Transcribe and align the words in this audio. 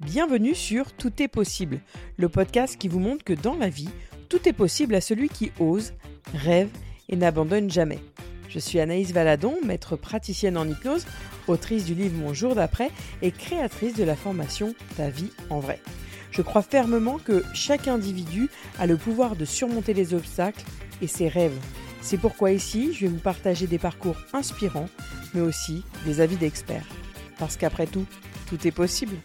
Bienvenue 0.00 0.54
sur 0.54 0.92
Tout 0.92 1.22
est 1.22 1.28
possible, 1.28 1.80
le 2.16 2.30
podcast 2.30 2.78
qui 2.78 2.88
vous 2.88 3.00
montre 3.00 3.22
que 3.22 3.34
dans 3.34 3.54
la 3.54 3.68
vie, 3.68 3.90
tout 4.30 4.48
est 4.48 4.54
possible 4.54 4.94
à 4.94 5.02
celui 5.02 5.28
qui 5.28 5.52
ose, 5.60 5.92
rêve 6.32 6.70
et 7.10 7.16
n'abandonne 7.16 7.70
jamais. 7.70 7.98
Je 8.48 8.58
suis 8.58 8.80
Anaïs 8.80 9.12
Valadon, 9.12 9.58
maître 9.62 9.96
praticienne 9.96 10.56
en 10.56 10.66
hypnose, 10.66 11.04
autrice 11.48 11.84
du 11.84 11.94
livre 11.94 12.16
Mon 12.16 12.32
jour 12.32 12.54
d'après 12.54 12.90
et 13.20 13.30
créatrice 13.30 13.94
de 13.94 14.04
la 14.04 14.16
formation 14.16 14.74
Ta 14.96 15.10
vie 15.10 15.32
en 15.50 15.60
vrai. 15.60 15.82
Je 16.30 16.40
crois 16.40 16.62
fermement 16.62 17.18
que 17.18 17.44
chaque 17.52 17.86
individu 17.86 18.48
a 18.78 18.86
le 18.86 18.96
pouvoir 18.96 19.36
de 19.36 19.44
surmonter 19.44 19.92
les 19.92 20.14
obstacles 20.14 20.64
et 21.02 21.08
ses 21.08 21.28
rêves. 21.28 21.58
C'est 22.00 22.16
pourquoi 22.16 22.52
ici, 22.52 22.94
je 22.94 23.02
vais 23.02 23.12
vous 23.12 23.18
partager 23.18 23.66
des 23.66 23.78
parcours 23.78 24.16
inspirants, 24.32 24.88
mais 25.34 25.42
aussi 25.42 25.84
des 26.06 26.22
avis 26.22 26.36
d'experts. 26.36 26.88
Parce 27.38 27.58
qu'après 27.58 27.86
tout, 27.86 28.06
tout 28.48 28.66
est 28.66 28.72
possible. 28.72 29.16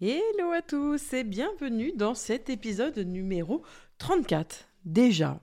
Hello 0.00 0.52
à 0.52 0.62
tous 0.62 1.12
et 1.12 1.24
bienvenue 1.24 1.90
dans 1.92 2.14
cet 2.14 2.50
épisode 2.50 2.98
numéro 2.98 3.64
34. 3.98 4.68
Déjà, 4.84 5.40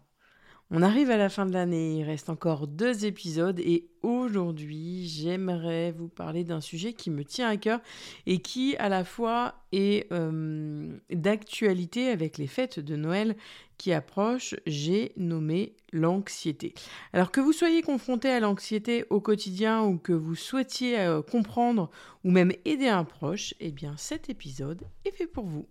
on 0.77 0.81
arrive 0.81 1.09
à 1.09 1.15
la 1.15 1.29
fin 1.29 1.45
de 1.45 1.53
l'année, 1.53 1.99
il 1.99 2.03
reste 2.03 2.29
encore 2.29 2.67
deux 2.67 3.05
épisodes 3.05 3.61
et 3.61 3.88
aujourd'hui 4.03 5.07
j'aimerais 5.07 5.93
vous 5.93 6.09
parler 6.09 6.43
d'un 6.43 6.59
sujet 6.59 6.91
qui 6.91 7.09
me 7.09 7.23
tient 7.23 7.48
à 7.48 7.55
cœur 7.55 7.79
et 8.25 8.39
qui 8.39 8.75
à 8.75 8.89
la 8.89 9.05
fois 9.05 9.55
est 9.71 10.11
euh, 10.11 10.98
d'actualité 11.09 12.09
avec 12.09 12.38
les 12.38 12.48
fêtes 12.48 12.81
de 12.81 12.98
Noël 12.98 13.38
qui 13.77 13.93
approchent, 13.93 14.55
j'ai 14.67 15.13
nommé 15.15 15.77
l'anxiété. 15.93 16.73
Alors 17.13 17.31
que 17.31 17.39
vous 17.39 17.53
soyez 17.53 17.81
confronté 17.81 18.29
à 18.29 18.41
l'anxiété 18.41 19.05
au 19.09 19.21
quotidien 19.21 19.81
ou 19.84 19.98
que 19.98 20.12
vous 20.12 20.35
souhaitiez 20.35 20.99
euh, 20.99 21.21
comprendre 21.21 21.89
ou 22.26 22.32
même 22.32 22.51
aider 22.65 22.89
un 22.89 23.05
proche, 23.05 23.54
eh 23.62 23.71
bien 23.71 23.95
cet 23.95 24.29
épisode 24.29 24.84
est 25.05 25.15
fait 25.15 25.27
pour 25.27 25.45
vous. 25.45 25.67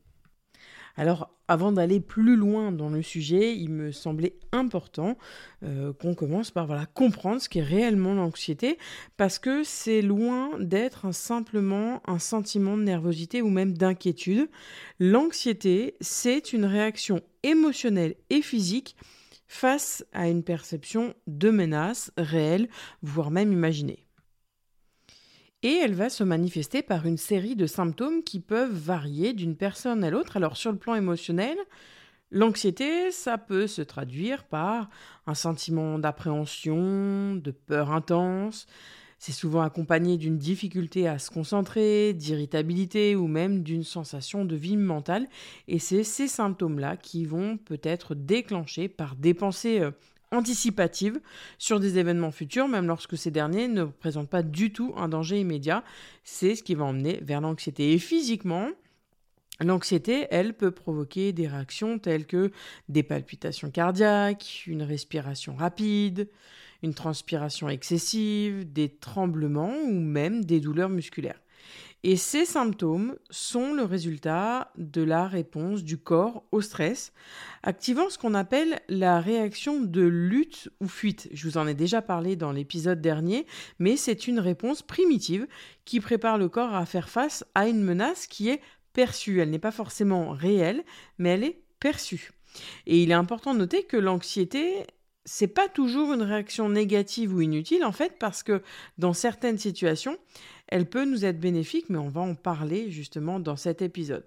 Alors, 0.96 1.30
avant 1.48 1.72
d'aller 1.72 2.00
plus 2.00 2.36
loin 2.36 2.72
dans 2.72 2.88
le 2.88 3.02
sujet, 3.02 3.56
il 3.56 3.70
me 3.70 3.90
semblait 3.90 4.36
important 4.52 5.18
euh, 5.62 5.92
qu'on 5.92 6.14
commence 6.14 6.50
par 6.50 6.68
comprendre 6.92 7.40
ce 7.40 7.48
qu'est 7.48 7.62
réellement 7.62 8.14
l'anxiété, 8.14 8.78
parce 9.16 9.38
que 9.38 9.64
c'est 9.64 10.02
loin 10.02 10.50
d'être 10.58 11.12
simplement 11.12 12.00
un 12.06 12.18
sentiment 12.18 12.76
de 12.76 12.82
nervosité 12.82 13.42
ou 13.42 13.50
même 13.50 13.76
d'inquiétude. 13.76 14.48
L'anxiété, 15.00 15.96
c'est 16.00 16.52
une 16.52 16.64
réaction 16.64 17.20
émotionnelle 17.42 18.14
et 18.30 18.40
physique 18.40 18.96
face 19.48 20.04
à 20.12 20.28
une 20.28 20.42
perception 20.42 21.14
de 21.26 21.50
menace 21.50 22.12
réelle, 22.16 22.68
voire 23.02 23.30
même 23.30 23.52
imaginée 23.52 24.03
et 25.64 25.78
elle 25.78 25.94
va 25.94 26.10
se 26.10 26.22
manifester 26.22 26.82
par 26.82 27.06
une 27.06 27.16
série 27.16 27.56
de 27.56 27.66
symptômes 27.66 28.22
qui 28.22 28.38
peuvent 28.38 28.70
varier 28.70 29.32
d'une 29.32 29.56
personne 29.56 30.04
à 30.04 30.10
l'autre. 30.10 30.36
Alors 30.36 30.58
sur 30.58 30.70
le 30.70 30.76
plan 30.76 30.94
émotionnel, 30.94 31.56
l'anxiété, 32.30 33.10
ça 33.10 33.38
peut 33.38 33.66
se 33.66 33.80
traduire 33.80 34.44
par 34.44 34.90
un 35.26 35.34
sentiment 35.34 35.98
d'appréhension, 35.98 37.34
de 37.34 37.50
peur 37.50 37.92
intense. 37.92 38.66
C'est 39.18 39.32
souvent 39.32 39.62
accompagné 39.62 40.18
d'une 40.18 40.36
difficulté 40.36 41.08
à 41.08 41.18
se 41.18 41.30
concentrer, 41.30 42.12
d'irritabilité 42.12 43.16
ou 43.16 43.26
même 43.26 43.62
d'une 43.62 43.84
sensation 43.84 44.44
de 44.44 44.56
vie 44.56 44.76
mentale. 44.76 45.26
Et 45.66 45.78
c'est 45.78 46.04
ces 46.04 46.28
symptômes-là 46.28 46.98
qui 46.98 47.24
vont 47.24 47.56
peut-être 47.56 48.14
déclencher 48.14 48.88
par 48.88 49.16
des 49.16 49.32
pensées 49.32 49.80
euh, 49.80 49.92
anticipative 50.30 51.20
sur 51.58 51.80
des 51.80 51.98
événements 51.98 52.30
futurs, 52.30 52.68
même 52.68 52.86
lorsque 52.86 53.16
ces 53.16 53.30
derniers 53.30 53.68
ne 53.68 53.84
présentent 53.84 54.30
pas 54.30 54.42
du 54.42 54.72
tout 54.72 54.92
un 54.96 55.08
danger 55.08 55.40
immédiat. 55.40 55.84
C'est 56.24 56.54
ce 56.54 56.62
qui 56.62 56.74
va 56.74 56.84
emmener 56.84 57.20
vers 57.22 57.40
l'anxiété. 57.40 57.92
Et 57.92 57.98
physiquement, 57.98 58.68
L'anxiété, 59.60 60.26
elle, 60.30 60.54
peut 60.54 60.72
provoquer 60.72 61.32
des 61.32 61.46
réactions 61.46 62.00
telles 62.00 62.26
que 62.26 62.50
des 62.88 63.04
palpitations 63.04 63.70
cardiaques, 63.70 64.64
une 64.66 64.82
respiration 64.82 65.54
rapide, 65.54 66.28
une 66.82 66.92
transpiration 66.92 67.68
excessive, 67.68 68.70
des 68.72 68.88
tremblements 68.88 69.74
ou 69.86 70.00
même 70.00 70.44
des 70.44 70.58
douleurs 70.58 70.88
musculaires. 70.88 71.40
Et 72.06 72.16
ces 72.16 72.44
symptômes 72.44 73.16
sont 73.30 73.72
le 73.72 73.82
résultat 73.82 74.70
de 74.76 75.02
la 75.02 75.26
réponse 75.26 75.84
du 75.84 75.96
corps 75.96 76.44
au 76.52 76.60
stress, 76.60 77.14
activant 77.62 78.10
ce 78.10 78.18
qu'on 78.18 78.34
appelle 78.34 78.78
la 78.90 79.20
réaction 79.20 79.80
de 79.80 80.02
lutte 80.02 80.68
ou 80.80 80.86
fuite. 80.86 81.30
Je 81.32 81.48
vous 81.48 81.56
en 81.56 81.66
ai 81.66 81.72
déjà 81.72 82.02
parlé 82.02 82.36
dans 82.36 82.52
l'épisode 82.52 83.00
dernier, 83.00 83.46
mais 83.78 83.96
c'est 83.96 84.26
une 84.26 84.38
réponse 84.38 84.82
primitive 84.82 85.46
qui 85.86 85.98
prépare 85.98 86.36
le 86.36 86.50
corps 86.50 86.74
à 86.74 86.84
faire 86.84 87.08
face 87.08 87.42
à 87.54 87.68
une 87.68 87.82
menace 87.82 88.26
qui 88.26 88.50
est 88.50 88.60
perçue. 88.92 89.40
Elle 89.40 89.50
n'est 89.50 89.58
pas 89.58 89.70
forcément 89.70 90.30
réelle, 90.30 90.84
mais 91.16 91.30
elle 91.30 91.44
est 91.44 91.62
perçue. 91.80 92.32
Et 92.86 93.02
il 93.02 93.10
est 93.10 93.14
important 93.14 93.54
de 93.54 93.60
noter 93.60 93.82
que 93.84 93.96
l'anxiété, 93.96 94.86
c'est 95.24 95.48
pas 95.48 95.68
toujours 95.68 96.12
une 96.12 96.22
réaction 96.22 96.68
négative 96.68 97.34
ou 97.34 97.40
inutile 97.40 97.84
en 97.84 97.92
fait 97.92 98.18
parce 98.18 98.42
que 98.42 98.62
dans 98.98 99.12
certaines 99.12 99.58
situations, 99.58 100.18
elle 100.68 100.88
peut 100.88 101.04
nous 101.04 101.24
être 101.24 101.40
bénéfique, 101.40 101.88
mais 101.88 101.98
on 101.98 102.08
va 102.08 102.20
en 102.20 102.34
parler 102.34 102.90
justement 102.90 103.40
dans 103.40 103.56
cet 103.56 103.82
épisode. 103.82 104.26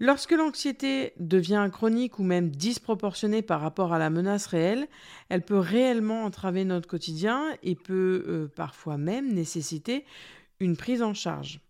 Lorsque 0.00 0.30
l'anxiété 0.30 1.12
devient 1.18 1.68
chronique 1.72 2.20
ou 2.20 2.22
même 2.22 2.50
disproportionnée 2.50 3.42
par 3.42 3.60
rapport 3.60 3.92
à 3.92 3.98
la 3.98 4.10
menace 4.10 4.46
réelle, 4.46 4.86
elle 5.28 5.42
peut 5.42 5.58
réellement 5.58 6.24
entraver 6.24 6.64
notre 6.64 6.88
quotidien 6.88 7.44
et 7.64 7.74
peut 7.74 8.24
euh, 8.28 8.46
parfois 8.54 8.96
même 8.96 9.32
nécessiter 9.32 10.04
une 10.60 10.76
prise 10.76 11.02
en 11.02 11.14
charge. 11.14 11.60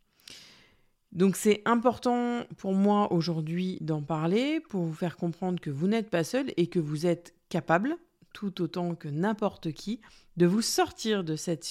Donc 1.13 1.37
c'est 1.37 1.63
important 1.65 2.45
pour 2.59 2.75
moi 2.75 3.11
aujourd'hui 3.15 3.79
d'en 3.81 4.03
parler 4.03 4.61
pour 4.61 4.83
vous 4.83 4.93
faire 4.93 5.17
comprendre 5.17 5.59
que 5.59 5.71
vous 5.71 5.89
n'êtes 5.89 6.11
pas 6.11 6.23
seul 6.23 6.53
et 6.59 6.67
que 6.67 6.79
vous 6.79 7.07
êtes 7.07 7.35
capable 7.49 7.97
tout 8.39 8.63
autant 8.63 8.95
que 8.95 9.09
n'importe 9.09 9.73
qui, 9.73 10.01
de 10.37 10.47
vous 10.47 10.63
sortir 10.63 11.25
de 11.25 11.35
cette 11.35 11.65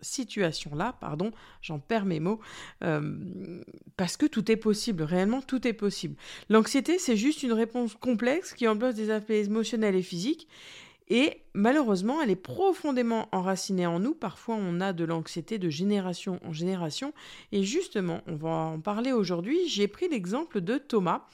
situation-là, 0.00 0.96
pardon, 1.00 1.32
j'en 1.60 1.80
perds 1.80 2.04
mes 2.04 2.20
mots, 2.20 2.38
euh, 2.84 3.60
parce 3.96 4.16
que 4.16 4.26
tout 4.26 4.48
est 4.52 4.56
possible, 4.56 5.02
réellement 5.02 5.42
tout 5.42 5.66
est 5.66 5.72
possible. 5.72 6.14
L'anxiété, 6.48 7.00
c'est 7.00 7.16
juste 7.16 7.42
une 7.42 7.52
réponse 7.52 7.94
complexe 7.94 8.54
qui 8.54 8.68
emploie 8.68 8.92
des 8.92 9.10
aspects 9.10 9.30
émotionnels 9.30 9.96
et 9.96 10.02
physiques, 10.02 10.46
et 11.08 11.42
malheureusement, 11.52 12.22
elle 12.22 12.30
est 12.30 12.36
profondément 12.36 13.28
enracinée 13.32 13.86
en 13.86 13.98
nous. 13.98 14.14
Parfois, 14.14 14.54
on 14.54 14.80
a 14.80 14.92
de 14.92 15.04
l'anxiété 15.04 15.58
de 15.58 15.68
génération 15.68 16.38
en 16.44 16.52
génération, 16.52 17.12
et 17.50 17.64
justement, 17.64 18.20
on 18.28 18.36
va 18.36 18.50
en 18.50 18.80
parler 18.80 19.10
aujourd'hui. 19.10 19.68
J'ai 19.68 19.88
pris 19.88 20.08
l'exemple 20.08 20.60
de 20.60 20.78
Thomas. 20.78 21.26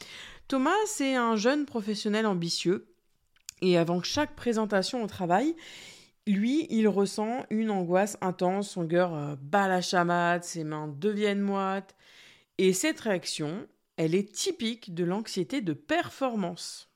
Thomas, 0.49 0.71
c'est 0.87 1.17
un 1.17 1.37
jeune 1.37 1.67
professionnel 1.67 2.25
ambitieux 2.25 2.87
et 3.61 3.79
avant 3.79 4.03
chaque 4.03 4.35
présentation 4.35 5.03
au 5.03 5.07
travail, 5.07 5.55
lui, 6.27 6.67
il 6.71 6.87
ressent 6.89 7.45
une 7.51 7.71
angoisse 7.71 8.17
intense, 8.21 8.71
son 8.71 8.87
cœur 8.87 9.15
euh, 9.15 9.37
bat 9.41 9.69
la 9.69 9.81
chamade, 9.81 10.45
ses 10.45 10.65
mains 10.65 10.89
deviennent 10.89 11.41
moites. 11.41 11.97
Et 12.59 12.73
cette 12.73 13.01
réaction, 13.01 13.67
elle 13.97 14.15
est 14.15 14.33
typique 14.33 14.95
de 14.95 15.05
l'anxiété 15.05 15.61
de 15.61 15.73
performance. 15.73 16.91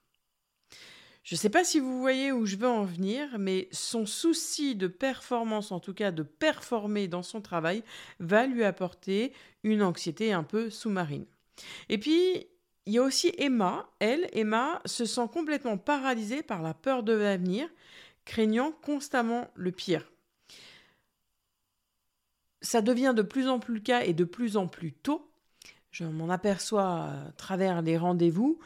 Je 1.22 1.36
ne 1.36 1.38
sais 1.38 1.48
pas 1.48 1.64
si 1.64 1.80
vous 1.80 2.00
voyez 2.00 2.32
où 2.32 2.44
je 2.44 2.56
veux 2.56 2.68
en 2.68 2.84
venir, 2.84 3.38
mais 3.38 3.68
son 3.72 4.04
souci 4.04 4.74
de 4.74 4.86
performance, 4.86 5.72
en 5.72 5.80
tout 5.80 5.94
cas 5.94 6.10
de 6.10 6.22
performer 6.22 7.08
dans 7.08 7.22
son 7.22 7.40
travail, 7.40 7.82
va 8.20 8.46
lui 8.46 8.62
apporter 8.62 9.32
une 9.62 9.82
anxiété 9.82 10.34
un 10.34 10.42
peu 10.42 10.68
sous-marine. 10.68 11.24
Et 11.88 11.96
puis, 11.96 12.46
il 12.86 12.92
y 12.92 12.98
a 12.98 13.02
aussi 13.02 13.32
Emma. 13.38 13.88
Elle, 13.98 14.28
Emma, 14.32 14.80
se 14.84 15.04
sent 15.04 15.28
complètement 15.32 15.78
paralysée 15.78 16.42
par 16.42 16.62
la 16.62 16.74
peur 16.74 17.02
de 17.02 17.12
l'avenir, 17.12 17.68
craignant 18.24 18.72
constamment 18.72 19.48
le 19.54 19.72
pire. 19.72 20.10
Ça 22.60 22.82
devient 22.82 23.12
de 23.14 23.22
plus 23.22 23.48
en 23.48 23.58
plus 23.58 23.74
le 23.74 23.80
cas 23.80 24.02
et 24.02 24.14
de 24.14 24.24
plus 24.24 24.56
en 24.56 24.66
plus 24.66 24.92
tôt. 24.92 25.30
Je 25.90 26.04
m'en 26.04 26.28
aperçois 26.28 27.04
à 27.04 27.32
travers 27.36 27.82
les 27.82 27.96
rendez-vous 27.96 28.58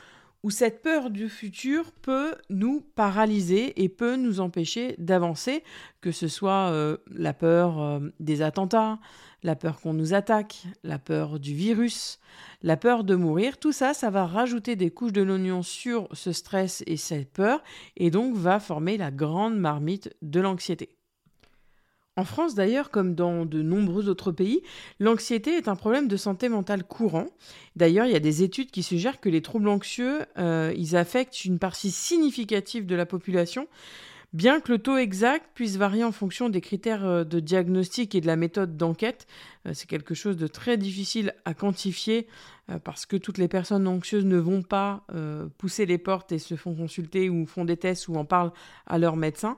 où 0.43 0.51
cette 0.51 0.83
peur 0.83 1.11
du 1.11 1.29
futur 1.29 1.91
peut 1.93 2.35
nous 2.49 2.81
paralyser 2.95 3.83
et 3.83 3.89
peut 3.89 4.17
nous 4.17 4.41
empêcher 4.41 4.95
d'avancer, 4.99 5.65
que 6.01 6.13
ce 6.13 6.29
soit 6.29 6.71
euh, 6.71 6.97
la 7.11 7.35
peur 7.35 7.81
euh, 7.81 8.01
des 8.21 8.43
attentats, 8.43 8.99
la 9.43 9.57
peur 9.57 9.81
qu'on 9.81 9.95
nous 9.95 10.15
attaque, 10.15 10.65
la 10.85 10.99
peur 10.99 11.39
du 11.39 11.55
virus, 11.55 12.19
la 12.63 12.77
peur 12.77 13.05
de 13.05 13.15
mourir, 13.15 13.59
tout 13.59 13.73
ça, 13.73 13.95
ça 13.95 14.11
va 14.11 14.27
rajouter 14.27 14.77
des 14.77 14.91
couches 14.91 15.13
de 15.13 15.23
l'oignon 15.23 15.63
sur 15.63 16.09
ce 16.13 16.33
stress 16.33 16.83
et 16.87 16.97
cette 16.97 17.33
peur, 17.33 17.63
et 17.97 18.11
donc 18.11 18.35
va 18.35 18.61
former 18.61 18.97
la 18.97 19.11
grande 19.11 19.57
marmite 19.57 20.15
de 20.23 20.41
l'anxiété. 20.41 20.98
En 22.19 22.25
France 22.25 22.57
d'ailleurs, 22.57 22.91
comme 22.91 23.15
dans 23.15 23.47
de 23.47 23.63
nombreux 23.63 24.09
autres 24.09 24.33
pays, 24.33 24.61
l'anxiété 24.99 25.53
est 25.53 25.69
un 25.69 25.77
problème 25.77 26.09
de 26.09 26.17
santé 26.17 26.49
mentale 26.49 26.83
courant. 26.83 27.27
D'ailleurs, 27.77 28.07
il 28.07 28.13
y 28.13 28.17
a 28.17 28.21
des 28.21 28.43
études 28.43 28.73
qui 28.73 28.83
suggèrent 28.83 29.21
que 29.21 29.29
les 29.29 29.41
troubles 29.41 29.69
anxieux, 29.69 30.23
euh, 30.37 30.75
ils 30.77 30.97
affectent 30.97 31.45
une 31.45 31.61
partie 31.61 31.93
significative 31.93 32.87
de 32.87 32.97
la 32.97 33.07
population, 33.07 33.69
Bien 34.35 34.61
que 34.61 34.71
le 34.71 34.79
taux 34.79 34.99
exact 34.99 35.47
puisse 35.55 35.77
varier 35.77 36.05
en 36.05 36.13
fonction 36.13 36.51
des 36.51 36.61
critères 36.61 37.07
euh, 37.07 37.25
de 37.25 37.41
diagnostic 37.41 38.15
et 38.15 38.21
de 38.21 38.27
la 38.27 38.37
méthode 38.37 38.77
d'enquête, 38.77 39.27
euh, 39.67 39.71
c'est 39.73 39.89
quelque 39.89 40.15
chose 40.15 40.37
de 40.37 40.47
très 40.47 40.77
difficile 40.77 41.33
à 41.47 41.55
quantifier 41.55 42.27
euh, 42.71 42.79
parce 42.79 43.07
que 43.07 43.17
toutes 43.17 43.39
les 43.39 43.49
personnes 43.49 43.89
anxieuses 43.89 44.27
ne 44.27 44.37
vont 44.37 44.63
pas 44.63 45.07
pousser 45.57 45.87
les 45.87 45.97
portes 45.97 46.33
et 46.33 46.39
se 46.39 46.57
font 46.57 46.75
consulter 46.75 47.31
ou 47.31 47.47
font 47.47 47.65
des 47.65 47.79
tests 47.79 48.09
ou 48.09 48.17
en 48.17 48.27
parlent 48.27 48.53
à 48.87 48.99
leur 48.99 49.17
médecin. 49.17 49.57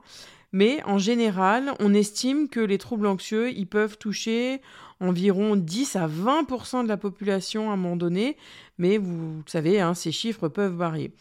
Mais 0.53 0.81
en 0.85 0.97
général, 0.97 1.73
on 1.79 1.93
estime 1.93 2.47
que 2.47 2.59
les 2.59 2.77
troubles 2.77 3.07
anxieux, 3.07 3.51
ils 3.51 3.67
peuvent 3.67 3.97
toucher 3.97 4.61
environ 5.01 5.55
10 5.55 5.95
à 5.97 6.07
20% 6.07 6.83
de 6.83 6.87
la 6.87 6.97
population 6.97 7.71
à 7.71 7.73
un 7.73 7.77
moment 7.77 7.95
donné, 7.95 8.37
mais 8.77 8.97
vous 8.97 9.43
savez, 9.47 9.81
hein, 9.81 9.93
ces 9.93 10.11
chiffres 10.11 10.47
peuvent 10.47 10.75
varier. 10.75 11.11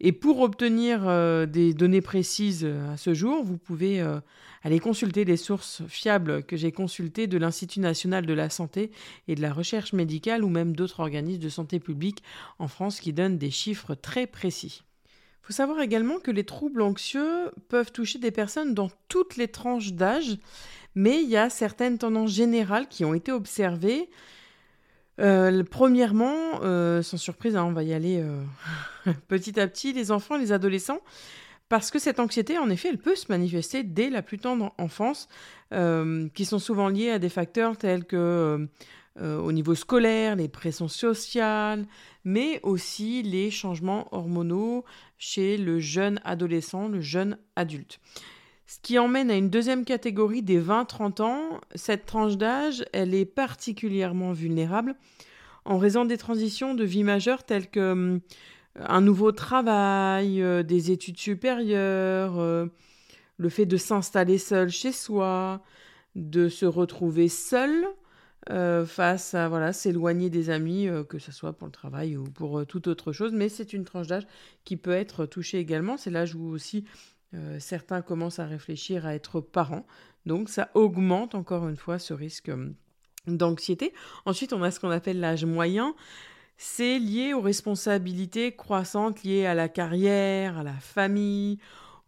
Et 0.00 0.12
pour 0.12 0.40
obtenir 0.40 1.08
euh, 1.08 1.46
des 1.46 1.72
données 1.72 2.02
précises 2.02 2.64
euh, 2.64 2.92
à 2.92 2.96
ce 2.98 3.14
jour, 3.14 3.42
vous 3.42 3.56
pouvez 3.56 4.00
euh, 4.00 4.20
aller 4.62 4.78
consulter 4.78 5.24
les 5.24 5.38
sources 5.38 5.82
fiables 5.88 6.42
que 6.42 6.56
j'ai 6.56 6.70
consultées 6.70 7.26
de 7.26 7.38
l'Institut 7.38 7.80
national 7.80 8.26
de 8.26 8.34
la 8.34 8.50
santé 8.50 8.90
et 9.26 9.34
de 9.34 9.40
la 9.40 9.54
recherche 9.54 9.94
médicale 9.94 10.44
ou 10.44 10.50
même 10.50 10.76
d'autres 10.76 11.00
organismes 11.00 11.42
de 11.42 11.48
santé 11.48 11.80
publique 11.80 12.22
en 12.58 12.68
France 12.68 13.00
qui 13.00 13.14
donnent 13.14 13.38
des 13.38 13.50
chiffres 13.50 13.94
très 13.94 14.26
précis. 14.26 14.82
Il 15.06 15.46
faut 15.46 15.52
savoir 15.54 15.80
également 15.80 16.18
que 16.18 16.30
les 16.30 16.44
troubles 16.44 16.82
anxieux 16.82 17.50
peuvent 17.68 17.92
toucher 17.92 18.18
des 18.18 18.32
personnes 18.32 18.74
dans 18.74 18.90
toutes 19.08 19.36
les 19.36 19.48
tranches 19.48 19.92
d'âge, 19.92 20.36
mais 20.94 21.22
il 21.22 21.30
y 21.30 21.36
a 21.36 21.48
certaines 21.48 21.98
tendances 21.98 22.32
générales 22.32 22.88
qui 22.88 23.04
ont 23.04 23.14
été 23.14 23.32
observées 23.32 24.10
euh, 25.18 25.62
premièrement, 25.68 26.60
euh, 26.62 27.02
sans 27.02 27.16
surprise, 27.16 27.56
hein, 27.56 27.64
on 27.64 27.72
va 27.72 27.82
y 27.82 27.92
aller 27.92 28.20
euh, 28.20 29.12
petit 29.28 29.58
à 29.58 29.66
petit, 29.66 29.92
les 29.92 30.10
enfants 30.10 30.36
les 30.36 30.52
adolescents, 30.52 31.00
parce 31.68 31.90
que 31.90 31.98
cette 31.98 32.20
anxiété, 32.20 32.58
en 32.58 32.70
effet, 32.70 32.88
elle 32.88 32.98
peut 32.98 33.16
se 33.16 33.26
manifester 33.28 33.82
dès 33.82 34.10
la 34.10 34.22
plus 34.22 34.38
tendre 34.38 34.72
enfance, 34.78 35.28
qui 35.72 36.44
sont 36.44 36.60
souvent 36.60 36.88
liés 36.88 37.10
à 37.10 37.18
des 37.18 37.28
facteurs 37.28 37.76
tels 37.76 38.04
que 38.04 38.68
au 39.18 39.50
niveau 39.50 39.74
scolaire, 39.74 40.36
les 40.36 40.46
pressions 40.46 40.86
sociales, 40.86 41.84
mais 42.24 42.60
aussi 42.62 43.24
les 43.24 43.50
changements 43.50 44.06
hormonaux 44.14 44.84
chez 45.18 45.56
le 45.56 45.80
jeune 45.80 46.20
adolescent, 46.22 46.86
le 46.86 47.00
jeune 47.00 47.36
adulte. 47.56 47.98
Ce 48.66 48.78
qui 48.82 48.98
emmène 48.98 49.30
à 49.30 49.36
une 49.36 49.50
deuxième 49.50 49.84
catégorie 49.84 50.42
des 50.42 50.60
20-30 50.60 51.22
ans. 51.22 51.60
Cette 51.74 52.04
tranche 52.04 52.36
d'âge, 52.36 52.84
elle 52.92 53.14
est 53.14 53.24
particulièrement 53.24 54.32
vulnérable 54.32 54.96
en 55.66 55.78
raison 55.78 56.04
des 56.04 56.16
transitions 56.16 56.74
de 56.74 56.84
vie 56.84 57.04
majeures 57.04 57.44
telles 57.44 57.68
que 57.68 57.92
hum, 57.92 58.20
un 58.76 59.00
nouveau 59.00 59.32
travail, 59.32 60.42
euh, 60.42 60.62
des 60.62 60.90
études 60.90 61.18
supérieures, 61.18 62.38
euh, 62.38 62.66
le 63.36 63.48
fait 63.48 63.66
de 63.66 63.76
s'installer 63.76 64.38
seul 64.38 64.70
chez 64.70 64.92
soi, 64.92 65.62
de 66.14 66.48
se 66.48 66.66
retrouver 66.66 67.28
seul 67.28 67.86
euh, 68.50 68.86
face 68.86 69.34
à 69.34 69.48
voilà 69.48 69.72
s'éloigner 69.72 70.30
des 70.30 70.50
amis, 70.50 70.88
que 71.08 71.18
ce 71.18 71.32
soit 71.32 71.52
pour 71.52 71.66
le 71.66 71.72
travail 71.72 72.16
ou 72.16 72.24
pour 72.24 72.64
toute 72.66 72.86
autre 72.86 73.12
chose. 73.12 73.32
Mais 73.32 73.48
c'est 73.48 73.72
une 73.72 73.84
tranche 73.84 74.06
d'âge 74.06 74.26
qui 74.64 74.76
peut 74.76 74.92
être 74.92 75.26
touchée 75.26 75.58
également. 75.58 75.96
C'est 75.96 76.10
l'âge 76.10 76.34
où 76.34 76.46
aussi 76.48 76.84
euh, 77.34 77.58
certains 77.58 78.02
commencent 78.02 78.38
à 78.38 78.46
réfléchir 78.46 79.06
à 79.06 79.14
être 79.14 79.40
parents. 79.40 79.86
Donc 80.26 80.48
ça 80.48 80.70
augmente 80.74 81.34
encore 81.34 81.68
une 81.68 81.76
fois 81.76 81.98
ce 81.98 82.14
risque 82.14 82.48
euh, 82.48 82.70
d'anxiété. 83.26 83.92
Ensuite, 84.24 84.52
on 84.52 84.62
a 84.62 84.70
ce 84.70 84.80
qu'on 84.80 84.90
appelle 84.90 85.20
l'âge 85.20 85.44
moyen. 85.44 85.94
C'est 86.56 86.98
lié 86.98 87.34
aux 87.34 87.40
responsabilités 87.40 88.54
croissantes 88.54 89.22
liées 89.22 89.44
à 89.44 89.54
la 89.54 89.68
carrière, 89.68 90.58
à 90.58 90.62
la 90.62 90.74
famille, 90.74 91.58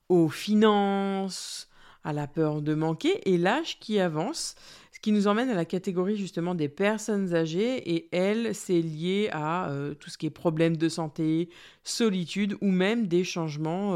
aux 0.09 0.29
finances, 0.29 1.69
à 2.03 2.13
la 2.13 2.27
peur 2.27 2.63
de 2.63 2.75
manquer 2.75 3.29
et 3.29 3.37
l'âge 3.37 3.79
qui 3.79 4.01
avance, 4.01 4.55
ce 4.93 5.01
qui 5.01 5.13
nous 5.13 5.27
emmène 5.27 5.51
à 5.51 5.55
la 5.55 5.67
catégorie 5.67 6.17
justement 6.17 6.55
des 6.55 6.69
personnes 6.69 7.35
âgées 7.35 7.95
et 7.95 8.09
elle, 8.13 8.55
c'est 8.55 8.81
lié 8.81 9.29
à 9.33 9.69
euh, 9.69 9.93
tout 9.95 10.09
ce 10.09 10.17
qui 10.17 10.27
est 10.27 10.31
problèmes 10.31 10.77
de 10.77 10.89
santé, 10.89 11.51
solitude 11.85 12.57
ou 12.63 12.71
même 12.71 13.07
des 13.07 13.25
changements 13.25 13.95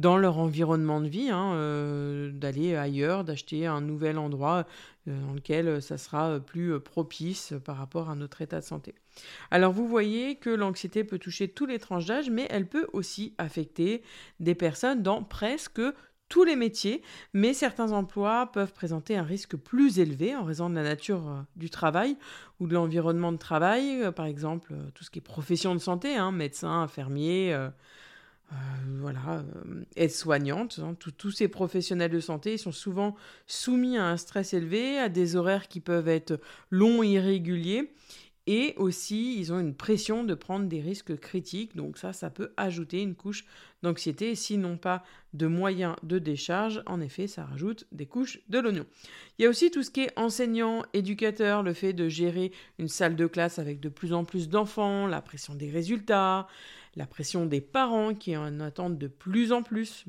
dans 0.00 0.16
leur 0.16 0.38
environnement 0.38 1.00
de 1.02 1.08
vie, 1.08 1.28
hein, 1.28 1.52
euh, 1.52 2.30
d'aller 2.32 2.74
ailleurs, 2.74 3.22
d'acheter 3.22 3.66
un 3.66 3.82
nouvel 3.82 4.16
endroit 4.16 4.66
euh, 5.06 5.20
dans 5.26 5.34
lequel 5.34 5.68
euh, 5.68 5.80
ça 5.80 5.98
sera 5.98 6.40
plus 6.40 6.80
propice 6.80 7.52
par 7.66 7.76
rapport 7.76 8.08
à 8.08 8.14
notre 8.14 8.40
état 8.40 8.60
de 8.60 8.64
santé. 8.64 8.94
Alors 9.50 9.72
vous 9.72 9.86
voyez 9.86 10.36
que 10.36 10.48
l'anxiété 10.48 11.04
peut 11.04 11.18
toucher 11.18 11.48
tous 11.48 11.66
les 11.66 11.78
tranches 11.78 12.06
d'âge, 12.06 12.30
mais 12.30 12.46
elle 12.48 12.66
peut 12.66 12.86
aussi 12.94 13.34
affecter 13.36 14.02
des 14.40 14.54
personnes 14.54 15.02
dans 15.02 15.22
presque 15.22 15.82
tous 16.30 16.44
les 16.44 16.56
métiers, 16.56 17.02
mais 17.34 17.52
certains 17.52 17.92
emplois 17.92 18.50
peuvent 18.52 18.72
présenter 18.72 19.16
un 19.16 19.24
risque 19.24 19.56
plus 19.56 19.98
élevé 19.98 20.34
en 20.34 20.44
raison 20.44 20.70
de 20.70 20.76
la 20.76 20.84
nature 20.84 21.44
du 21.56 21.68
travail 21.68 22.16
ou 22.58 22.68
de 22.68 22.74
l'environnement 22.74 23.32
de 23.32 23.36
travail, 23.36 24.10
par 24.14 24.26
exemple 24.26 24.72
tout 24.94 25.04
ce 25.04 25.10
qui 25.10 25.18
est 25.18 25.22
profession 25.22 25.74
de 25.74 25.80
santé, 25.80 26.14
hein, 26.14 26.30
médecin, 26.30 26.82
infirmier, 26.82 27.52
voilà, 29.00 29.38
euh, 29.38 29.84
aide-soignante, 29.96 30.80
hein, 30.82 30.96
tous 31.16 31.30
ces 31.30 31.48
professionnels 31.48 32.10
de 32.10 32.20
santé 32.20 32.58
sont 32.58 32.72
souvent 32.72 33.14
soumis 33.46 33.96
à 33.96 34.06
un 34.06 34.16
stress 34.16 34.54
élevé, 34.54 34.98
à 34.98 35.08
des 35.08 35.36
horaires 35.36 35.68
qui 35.68 35.80
peuvent 35.80 36.08
être 36.08 36.40
longs 36.70 37.02
irréguliers, 37.02 37.92
et 38.46 38.74
aussi 38.76 39.38
ils 39.38 39.52
ont 39.52 39.60
une 39.60 39.74
pression 39.74 40.24
de 40.24 40.34
prendre 40.34 40.66
des 40.66 40.80
risques 40.80 41.16
critiques, 41.18 41.76
donc 41.76 41.98
ça, 41.98 42.12
ça 42.12 42.30
peut 42.30 42.52
ajouter 42.56 43.02
une 43.02 43.14
couche 43.14 43.44
d'anxiété, 43.82 44.34
n'ont 44.56 44.76
pas 44.76 45.04
de 45.32 45.46
moyens 45.46 45.94
de 46.02 46.18
décharge, 46.18 46.82
en 46.86 47.00
effet, 47.00 47.26
ça 47.26 47.44
rajoute 47.44 47.86
des 47.92 48.06
couches 48.06 48.40
de 48.48 48.58
l'oignon. 48.58 48.84
Il 49.38 49.42
y 49.44 49.46
a 49.46 49.48
aussi 49.48 49.70
tout 49.70 49.82
ce 49.82 49.90
qui 49.90 50.02
est 50.02 50.18
enseignant, 50.18 50.84
éducateur, 50.92 51.62
le 51.62 51.72
fait 51.72 51.92
de 51.92 52.08
gérer 52.08 52.52
une 52.78 52.88
salle 52.88 53.16
de 53.16 53.26
classe 53.26 53.58
avec 53.58 53.80
de 53.80 53.88
plus 53.88 54.12
en 54.12 54.24
plus 54.24 54.48
d'enfants, 54.48 55.06
la 55.06 55.22
pression 55.22 55.54
des 55.54 55.70
résultats, 55.70 56.48
la 56.96 57.06
pression 57.06 57.46
des 57.46 57.60
parents 57.60 58.14
qui 58.14 58.36
en 58.36 58.60
attendent 58.60 58.98
de 58.98 59.08
plus 59.08 59.52
en 59.52 59.62
plus 59.62 60.06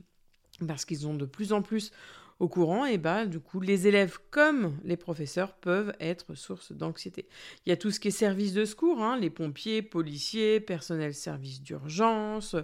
parce 0.67 0.85
qu'ils 0.85 1.07
ont 1.07 1.15
de 1.15 1.25
plus 1.25 1.53
en 1.53 1.61
plus 1.61 1.91
au 2.39 2.47
courant, 2.47 2.85
et 2.85 2.97
bah 2.97 3.27
du 3.27 3.39
coup 3.39 3.59
les 3.59 3.87
élèves 3.87 4.17
comme 4.31 4.75
les 4.83 4.97
professeurs 4.97 5.53
peuvent 5.53 5.93
être 5.99 6.33
source 6.33 6.71
d'anxiété. 6.71 7.27
Il 7.65 7.69
y 7.69 7.71
a 7.71 7.77
tout 7.77 7.91
ce 7.91 7.99
qui 7.99 8.07
est 8.07 8.11
service 8.11 8.53
de 8.53 8.65
secours, 8.65 9.03
hein, 9.03 9.17
les 9.19 9.29
pompiers, 9.29 9.83
policiers, 9.83 10.59
personnel 10.59 11.13
service 11.13 11.61
d'urgence. 11.61 12.55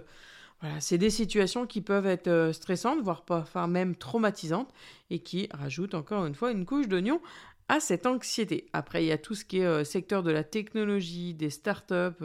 Voilà, 0.60 0.80
c'est 0.80 0.98
des 0.98 1.10
situations 1.10 1.64
qui 1.68 1.80
peuvent 1.80 2.06
être 2.06 2.26
euh, 2.26 2.52
stressantes, 2.52 3.00
voire 3.02 3.24
parfois 3.24 3.68
même 3.68 3.94
traumatisantes, 3.94 4.72
et 5.10 5.20
qui 5.20 5.48
rajoutent 5.52 5.94
encore 5.94 6.26
une 6.26 6.34
fois 6.34 6.50
une 6.50 6.66
couche 6.66 6.88
d'oignon 6.88 7.20
à 7.68 7.78
cette 7.78 8.06
anxiété. 8.06 8.66
Après, 8.72 9.04
il 9.04 9.06
y 9.06 9.12
a 9.12 9.18
tout 9.18 9.36
ce 9.36 9.44
qui 9.44 9.58
est 9.58 9.64
euh, 9.64 9.84
secteur 9.84 10.24
de 10.24 10.32
la 10.32 10.42
technologie, 10.42 11.34
des 11.34 11.50
startups, 11.50 12.24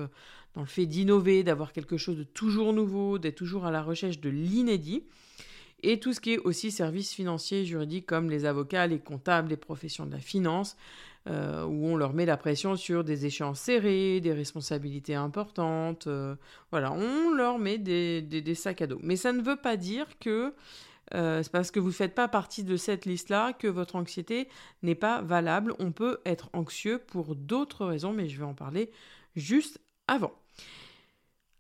dans 0.54 0.62
le 0.62 0.68
fait 0.68 0.86
d'innover, 0.86 1.44
d'avoir 1.44 1.74
quelque 1.74 1.98
chose 1.98 2.18
de 2.18 2.24
toujours 2.24 2.74
nouveau, 2.74 3.18
d'être 3.18 3.36
toujours 3.36 3.66
à 3.66 3.72
la 3.72 3.82
recherche 3.82 4.20
de 4.20 4.30
l'inédit. 4.30 5.04
Et 5.82 6.00
tout 6.00 6.14
ce 6.14 6.22
qui 6.22 6.34
est 6.34 6.38
aussi 6.40 6.72
services 6.72 7.14
financiers, 7.14 7.66
juridiques, 7.66 8.06
comme 8.06 8.30
les 8.30 8.46
avocats, 8.46 8.88
les 8.88 9.00
comptables, 9.00 9.50
les 9.50 9.58
professions 9.58 10.06
de 10.06 10.12
la 10.12 10.20
finance, 10.20 10.78
euh, 11.28 11.66
où 11.66 11.88
on 11.88 11.98
leur 11.98 12.14
met 12.14 12.26
la 12.26 12.38
pression 12.38 12.76
sur 12.76 13.04
des 13.04 13.26
échéances 13.26 13.60
serrées, 13.60 14.22
des 14.22 14.34
responsabilités 14.34 15.16
importantes. 15.16 16.08
Euh, 16.08 16.36
voilà, 16.72 16.94
on 16.94 17.34
leur 17.34 17.60
met 17.60 17.78
des, 17.78 18.56
sacs 18.56 18.82
à 18.82 18.88
dos. 18.88 19.00
Mais 19.04 19.18
ça 19.18 19.34
ne 19.34 19.42
veut 19.42 19.58
pas 19.58 19.76
dire 19.76 20.08
que 20.20 20.54
euh, 21.14 21.44
c'est 21.44 21.52
parce 21.52 21.70
que 21.70 21.82
vous 21.82 21.88
ne 21.88 21.94
faites 21.94 22.16
pas 22.16 22.30
partie 22.30 22.64
de 22.64 22.78
cette 22.78 23.06
liste-là 23.06 23.52
que 23.54 23.68
votre 23.68 23.98
anxiété 23.98 24.48
n'est 24.84 24.96
pas 24.96 25.22
valable. 25.22 25.74
On 25.80 25.92
peut 25.92 26.20
être 26.26 26.50
anxieux 26.54 26.98
pour 26.98 27.36
d'autres 27.36 27.86
raisons, 27.86 28.14
mais 28.14 28.30
je 28.30 28.38
vais 28.38 28.46
en 28.46 28.54
parler 28.54 28.90
juste 29.36 29.82
avant. 30.08 30.34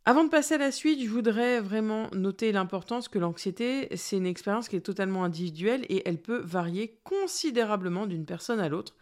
Avant 0.05 0.25
de 0.25 0.29
passer 0.29 0.55
à 0.55 0.57
la 0.57 0.73
suite, 0.73 1.01
je 1.01 1.07
voudrais 1.07 1.61
vraiment 1.61 2.09
noter 2.11 2.51
l'importance 2.51 3.07
que 3.07 3.19
l'anxiété, 3.19 3.87
c'est 3.95 4.17
une 4.17 4.25
expérience 4.25 4.67
qui 4.67 4.75
est 4.75 4.81
totalement 4.81 5.23
individuelle 5.23 5.85
et 5.87 6.05
elle 6.05 6.21
peut 6.21 6.41
varier 6.43 6.99
considérablement 7.05 8.05
d'une 8.05 8.25
personne 8.25 8.59
à 8.59 8.67
l'autre, 8.67 8.95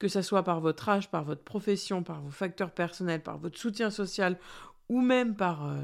que 0.00 0.08
ce 0.08 0.20
soit 0.20 0.42
par 0.42 0.60
votre 0.60 0.88
âge, 0.88 1.12
par 1.12 1.22
votre 1.22 1.44
profession, 1.44 2.02
par 2.02 2.20
vos 2.22 2.32
facteurs 2.32 2.72
personnels, 2.72 3.22
par 3.22 3.38
votre 3.38 3.56
soutien 3.56 3.90
social 3.90 4.36
ou 4.88 5.00
même 5.00 5.36
par 5.36 5.64
euh, 5.64 5.76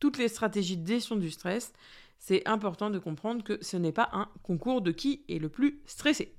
toutes 0.00 0.16
les 0.16 0.28
stratégies 0.28 0.78
de 0.78 0.88
gestion 0.88 1.16
du 1.16 1.30
stress. 1.30 1.74
C'est 2.18 2.48
important 2.48 2.88
de 2.88 2.98
comprendre 2.98 3.44
que 3.44 3.58
ce 3.60 3.76
n'est 3.76 3.92
pas 3.92 4.08
un 4.14 4.30
concours 4.42 4.80
de 4.80 4.92
qui 4.92 5.24
est 5.28 5.40
le 5.40 5.50
plus 5.50 5.82
stressé. 5.84 6.34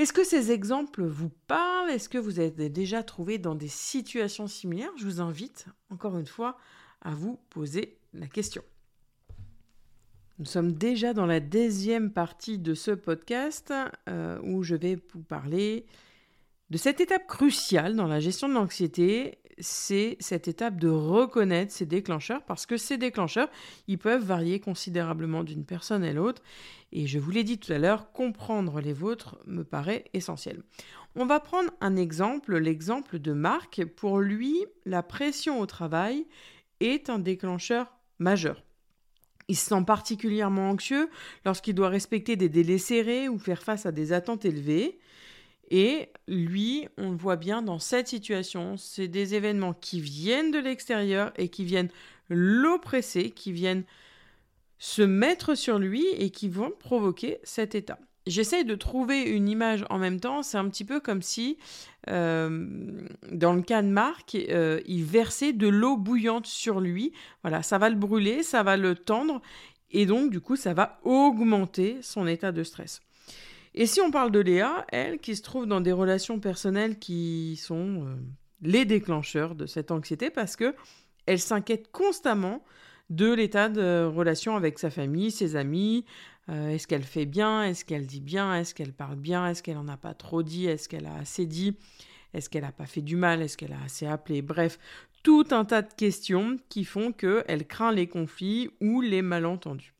Est-ce 0.00 0.14
que 0.14 0.24
ces 0.24 0.50
exemples 0.50 1.04
vous 1.04 1.28
parlent? 1.46 1.90
Est-ce 1.90 2.08
que 2.08 2.16
vous 2.16 2.40
êtes 2.40 2.56
déjà 2.56 3.02
trouvé 3.02 3.36
dans 3.36 3.54
des 3.54 3.68
situations 3.68 4.46
similaires? 4.46 4.96
Je 4.96 5.04
vous 5.04 5.20
invite, 5.20 5.66
encore 5.90 6.16
une 6.16 6.26
fois, 6.26 6.56
à 7.02 7.10
vous 7.10 7.38
poser 7.50 7.98
la 8.14 8.26
question. 8.26 8.62
Nous 10.38 10.46
sommes 10.46 10.72
déjà 10.72 11.12
dans 11.12 11.26
la 11.26 11.38
deuxième 11.38 12.14
partie 12.14 12.56
de 12.56 12.72
ce 12.72 12.92
podcast 12.92 13.74
euh, 14.08 14.40
où 14.42 14.62
je 14.62 14.74
vais 14.74 14.98
vous 15.12 15.22
parler 15.22 15.84
de 16.70 16.78
cette 16.78 17.02
étape 17.02 17.26
cruciale 17.26 17.94
dans 17.94 18.06
la 18.06 18.20
gestion 18.20 18.48
de 18.48 18.54
l'anxiété, 18.54 19.38
c'est 19.60 20.16
cette 20.20 20.48
étape 20.48 20.78
de 20.78 20.88
reconnaître 20.88 21.72
ces 21.72 21.86
déclencheurs 21.86 22.42
parce 22.44 22.66
que 22.66 22.76
ces 22.76 22.98
déclencheurs, 22.98 23.48
ils 23.88 23.98
peuvent 23.98 24.24
varier 24.24 24.60
considérablement 24.60 25.44
d'une 25.44 25.64
personne 25.64 26.04
à 26.04 26.12
l'autre. 26.12 26.42
Et 26.92 27.06
je 27.06 27.18
vous 27.18 27.30
l'ai 27.30 27.44
dit 27.44 27.58
tout 27.58 27.72
à 27.72 27.78
l'heure, 27.78 28.12
comprendre 28.12 28.80
les 28.80 28.92
vôtres 28.92 29.38
me 29.46 29.62
paraît 29.62 30.04
essentiel. 30.12 30.62
On 31.16 31.26
va 31.26 31.40
prendre 31.40 31.70
un 31.80 31.96
exemple, 31.96 32.56
l'exemple 32.56 33.18
de 33.18 33.32
Marc. 33.32 33.84
Pour 33.84 34.20
lui, 34.20 34.64
la 34.84 35.02
pression 35.02 35.60
au 35.60 35.66
travail 35.66 36.26
est 36.80 37.10
un 37.10 37.18
déclencheur 37.18 37.92
majeur. 38.18 38.62
Il 39.48 39.56
se 39.56 39.66
sent 39.66 39.82
particulièrement 39.84 40.70
anxieux 40.70 41.10
lorsqu'il 41.44 41.74
doit 41.74 41.88
respecter 41.88 42.36
des 42.36 42.48
délais 42.48 42.78
serrés 42.78 43.28
ou 43.28 43.38
faire 43.38 43.62
face 43.62 43.86
à 43.86 43.92
des 43.92 44.12
attentes 44.12 44.44
élevées. 44.44 45.00
Et 45.70 46.08
lui, 46.26 46.88
on 46.98 47.10
le 47.10 47.16
voit 47.16 47.36
bien 47.36 47.62
dans 47.62 47.78
cette 47.78 48.08
situation, 48.08 48.76
c'est 48.76 49.08
des 49.08 49.34
événements 49.34 49.72
qui 49.72 50.00
viennent 50.00 50.50
de 50.50 50.58
l'extérieur 50.58 51.32
et 51.36 51.48
qui 51.48 51.64
viennent 51.64 51.90
l'oppresser, 52.28 53.30
qui 53.30 53.52
viennent 53.52 53.84
se 54.78 55.02
mettre 55.02 55.54
sur 55.54 55.78
lui 55.78 56.06
et 56.18 56.30
qui 56.30 56.48
vont 56.48 56.72
provoquer 56.78 57.38
cet 57.44 57.74
état. 57.74 57.98
J'essaye 58.26 58.64
de 58.64 58.74
trouver 58.74 59.22
une 59.22 59.48
image 59.48 59.84
en 59.90 59.98
même 59.98 60.20
temps, 60.20 60.42
c'est 60.42 60.58
un 60.58 60.68
petit 60.68 60.84
peu 60.84 61.00
comme 61.00 61.22
si, 61.22 61.56
euh, 62.08 62.66
dans 63.30 63.54
le 63.54 63.62
cas 63.62 63.82
de 63.82 63.88
Marc, 63.88 64.34
euh, 64.34 64.80
il 64.86 65.04
versait 65.04 65.52
de 65.52 65.68
l'eau 65.68 65.96
bouillante 65.96 66.46
sur 66.46 66.80
lui. 66.80 67.12
Voilà, 67.42 67.62
ça 67.62 67.78
va 67.78 67.88
le 67.88 67.96
brûler, 67.96 68.42
ça 68.42 68.62
va 68.62 68.76
le 68.76 68.94
tendre, 68.94 69.40
et 69.90 70.06
donc 70.06 70.30
du 70.30 70.40
coup, 70.40 70.56
ça 70.56 70.74
va 70.74 71.00
augmenter 71.02 71.98
son 72.02 72.26
état 72.26 72.52
de 72.52 72.62
stress. 72.62 73.00
Et 73.74 73.86
si 73.86 74.00
on 74.00 74.10
parle 74.10 74.32
de 74.32 74.40
Léa, 74.40 74.84
elle, 74.88 75.18
qui 75.18 75.36
se 75.36 75.42
trouve 75.42 75.66
dans 75.66 75.80
des 75.80 75.92
relations 75.92 76.40
personnelles 76.40 76.98
qui 76.98 77.56
sont 77.56 78.04
euh, 78.04 78.16
les 78.62 78.84
déclencheurs 78.84 79.54
de 79.54 79.66
cette 79.66 79.90
anxiété, 79.90 80.30
parce 80.30 80.56
que 80.56 80.74
elle 81.26 81.38
s'inquiète 81.38 81.92
constamment 81.92 82.64
de 83.10 83.32
l'état 83.32 83.68
de 83.68 84.04
relation 84.04 84.56
avec 84.56 84.78
sa 84.78 84.90
famille, 84.90 85.30
ses 85.30 85.56
amis. 85.56 86.04
Euh, 86.48 86.70
est-ce 86.70 86.86
qu'elle 86.86 87.04
fait 87.04 87.26
bien? 87.26 87.64
Est-ce 87.64 87.84
qu'elle 87.84 88.06
dit 88.06 88.20
bien? 88.20 88.54
Est-ce 88.56 88.74
qu'elle 88.74 88.92
parle 88.92 89.16
bien? 89.16 89.46
Est-ce 89.48 89.62
qu'elle 89.62 89.76
en 89.76 89.88
a 89.88 89.96
pas 89.96 90.14
trop 90.14 90.42
dit? 90.42 90.66
Est-ce 90.66 90.88
qu'elle 90.88 91.06
a 91.06 91.14
assez 91.16 91.46
dit? 91.46 91.76
Est-ce 92.34 92.48
qu'elle 92.48 92.62
n'a 92.62 92.72
pas 92.72 92.86
fait 92.86 93.02
du 93.02 93.16
mal? 93.16 93.42
Est-ce 93.42 93.56
qu'elle 93.56 93.72
a 93.72 93.82
assez 93.84 94.06
appelé? 94.06 94.42
Bref, 94.42 94.78
tout 95.22 95.46
un 95.50 95.64
tas 95.64 95.82
de 95.82 95.92
questions 95.92 96.56
qui 96.68 96.84
font 96.84 97.12
qu'elle 97.12 97.66
craint 97.66 97.92
les 97.92 98.06
conflits 98.06 98.70
ou 98.80 99.00
les 99.00 99.22
malentendus. 99.22 99.94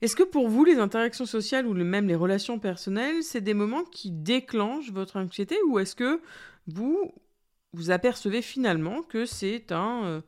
Est-ce 0.00 0.14
que 0.14 0.22
pour 0.22 0.48
vous, 0.48 0.64
les 0.64 0.78
interactions 0.78 1.26
sociales 1.26 1.66
ou 1.66 1.74
même 1.74 2.06
les 2.06 2.14
relations 2.14 2.58
personnelles, 2.58 3.22
c'est 3.22 3.40
des 3.40 3.54
moments 3.54 3.84
qui 3.84 4.10
déclenchent 4.10 4.92
votre 4.92 5.16
anxiété 5.16 5.56
ou 5.68 5.78
est-ce 5.78 5.96
que 5.96 6.20
vous 6.66 7.12
vous 7.72 7.90
apercevez 7.90 8.42
finalement 8.42 9.02
que 9.02 9.26
c'est 9.26 9.72
un 9.72 10.04
euh, 10.04 10.20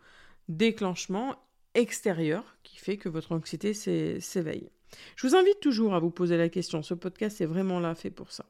déclenchement 0.49 1.37
extérieur 1.75 2.57
qui 2.65 2.79
fait 2.79 2.97
que 2.97 3.09
votre 3.09 3.33
anxiété 3.33 3.73
s'éveille? 3.73 4.71
Je 5.15 5.27
vous 5.27 5.37
invite 5.37 5.61
toujours 5.61 5.95
à 5.95 6.01
vous 6.01 6.11
poser 6.11 6.37
la 6.37 6.49
question. 6.49 6.83
Ce 6.83 6.95
podcast 6.95 7.41
est 7.41 7.47
vraiment 7.47 7.79
là 7.79 7.95
fait 7.95 8.11
pour 8.11 8.33
ça. 8.33 8.45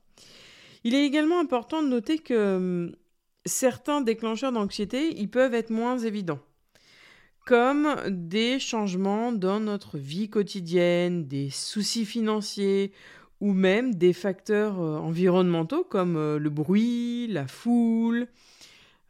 Il 0.85 0.95
est 0.95 1.05
également 1.05 1.39
important 1.39 1.83
de 1.83 1.89
noter 1.89 2.19
que 2.19 2.57
hum, 2.57 2.97
certains 3.45 4.01
déclencheurs 4.01 4.53
d'anxiété, 4.53 5.15
ils 5.19 5.31
peuvent 5.31 5.55
être 5.55 5.71
moins 5.71 5.99
évidents 5.99 6.41
comme 7.45 7.97
des 8.09 8.59
changements 8.59 9.33
dans 9.33 9.61
notre 9.61 9.99
vie 9.99 10.29
quotidienne, 10.29 11.27
des 11.27 11.51
soucis 11.51 12.05
financiers 12.05 12.93
ou 13.41 13.53
même 13.53 13.95
des 13.95 14.13
facteurs 14.13 14.81
euh, 14.81 14.99
environnementaux 14.99 15.85
comme 15.85 16.17
euh, 16.17 16.39
le 16.39 16.51
bruit, 16.51 17.27
la 17.29 17.47
foule, 17.47 18.29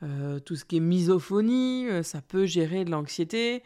euh, 0.03 0.39
tout 0.39 0.57
ce 0.57 0.65
qui 0.65 0.77
est 0.77 0.81
misophonie, 0.81 1.89
ça 2.03 2.23
peut 2.23 2.47
gérer 2.47 2.85
de 2.85 2.91
l'anxiété, 2.91 3.63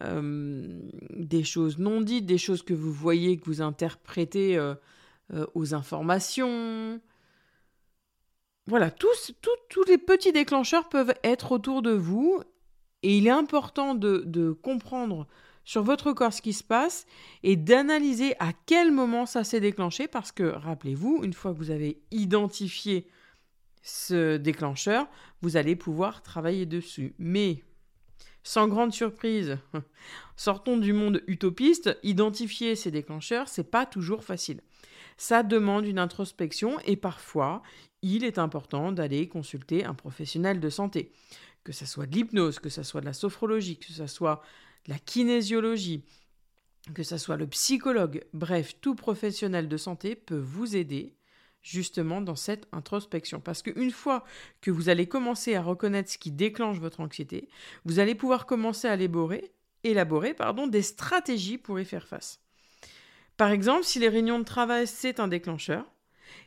des 0.00 1.42
choses 1.42 1.78
non 1.78 2.02
dites, 2.02 2.26
des 2.26 2.36
choses 2.36 2.62
que 2.62 2.74
vous 2.74 2.92
voyez, 2.92 3.38
que 3.38 3.46
vous 3.46 3.62
interprétez 3.62 4.58
aux 5.54 5.74
informations. 5.74 7.00
Voilà, 8.66 8.90
tous, 8.90 9.32
tous 9.70 9.84
les 9.84 9.96
petits 9.96 10.32
déclencheurs 10.32 10.90
peuvent 10.90 11.14
être 11.24 11.52
autour 11.52 11.80
de 11.80 11.92
vous 11.92 12.42
et 13.06 13.18
il 13.18 13.28
est 13.28 13.30
important 13.30 13.94
de, 13.94 14.50
comprendre 14.62 15.28
sur 15.64 15.84
votre 15.84 16.12
corps 16.12 16.32
ce 16.32 16.42
qui 16.42 16.52
se 16.52 16.64
passe 16.64 17.06
et 17.44 17.54
d'analyser 17.54 18.34
à 18.40 18.50
quel 18.66 18.90
moment 18.90 19.26
ça 19.26 19.44
s'est 19.44 19.60
déclenché 19.60 20.08
parce 20.08 20.32
que, 20.32 20.42
rappelez-vous, 20.42 21.20
une 21.22 21.32
fois 21.32 21.52
que 21.52 21.58
vous 21.58 21.70
avez 21.70 22.02
identifié 22.10 23.06
ce 23.80 24.38
déclencheur, 24.38 25.06
vous 25.40 25.56
allez 25.56 25.76
pouvoir 25.76 26.20
travailler 26.22 26.66
dessus. 26.66 27.14
Mais, 27.20 27.62
sans 28.42 28.66
grande 28.66 28.92
surprise, 28.92 29.56
sortons 30.36 30.76
du 30.76 30.92
monde 30.92 31.22
utopiste, 31.28 31.96
identifier 32.02 32.74
ces 32.74 32.90
déclencheurs, 32.90 33.46
c'est 33.46 33.70
pas 33.70 33.86
toujours 33.86 34.24
facile. 34.24 34.62
Ça 35.16 35.44
demande 35.44 35.86
une 35.86 36.00
introspection 36.00 36.80
et 36.86 36.96
parfois, 36.96 37.62
il 38.02 38.24
est 38.24 38.38
important 38.38 38.90
d'aller 38.90 39.28
consulter 39.28 39.84
un 39.84 39.94
professionnel 39.94 40.58
de 40.58 40.70
santé 40.70 41.12
que 41.66 41.72
ce 41.72 41.84
soit 41.84 42.06
de 42.06 42.14
l'hypnose, 42.14 42.60
que 42.60 42.68
ce 42.68 42.84
soit 42.84 43.00
de 43.00 43.06
la 43.06 43.12
sophrologie, 43.12 43.76
que 43.76 43.90
ce 43.90 44.06
soit 44.06 44.40
de 44.84 44.92
la 44.92 45.00
kinésiologie, 45.00 46.04
que 46.94 47.02
ce 47.02 47.18
soit 47.18 47.36
le 47.36 47.48
psychologue, 47.48 48.24
bref, 48.32 48.76
tout 48.80 48.94
professionnel 48.94 49.68
de 49.68 49.76
santé 49.76 50.14
peut 50.14 50.38
vous 50.38 50.76
aider 50.76 51.16
justement 51.62 52.20
dans 52.20 52.36
cette 52.36 52.68
introspection. 52.70 53.40
Parce 53.40 53.62
qu'une 53.62 53.90
fois 53.90 54.22
que 54.60 54.70
vous 54.70 54.88
allez 54.88 55.08
commencer 55.08 55.56
à 55.56 55.62
reconnaître 55.62 56.08
ce 56.08 56.18
qui 56.18 56.30
déclenche 56.30 56.78
votre 56.78 57.00
anxiété, 57.00 57.48
vous 57.84 57.98
allez 57.98 58.14
pouvoir 58.14 58.46
commencer 58.46 58.86
à 58.86 58.94
élaborer, 58.94 59.50
élaborer 59.82 60.34
pardon, 60.34 60.68
des 60.68 60.82
stratégies 60.82 61.58
pour 61.58 61.80
y 61.80 61.84
faire 61.84 62.06
face. 62.06 62.38
Par 63.36 63.50
exemple, 63.50 63.82
si 63.82 63.98
les 63.98 64.08
réunions 64.08 64.38
de 64.38 64.44
travail, 64.44 64.86
c'est 64.86 65.18
un 65.18 65.26
déclencheur, 65.26 65.84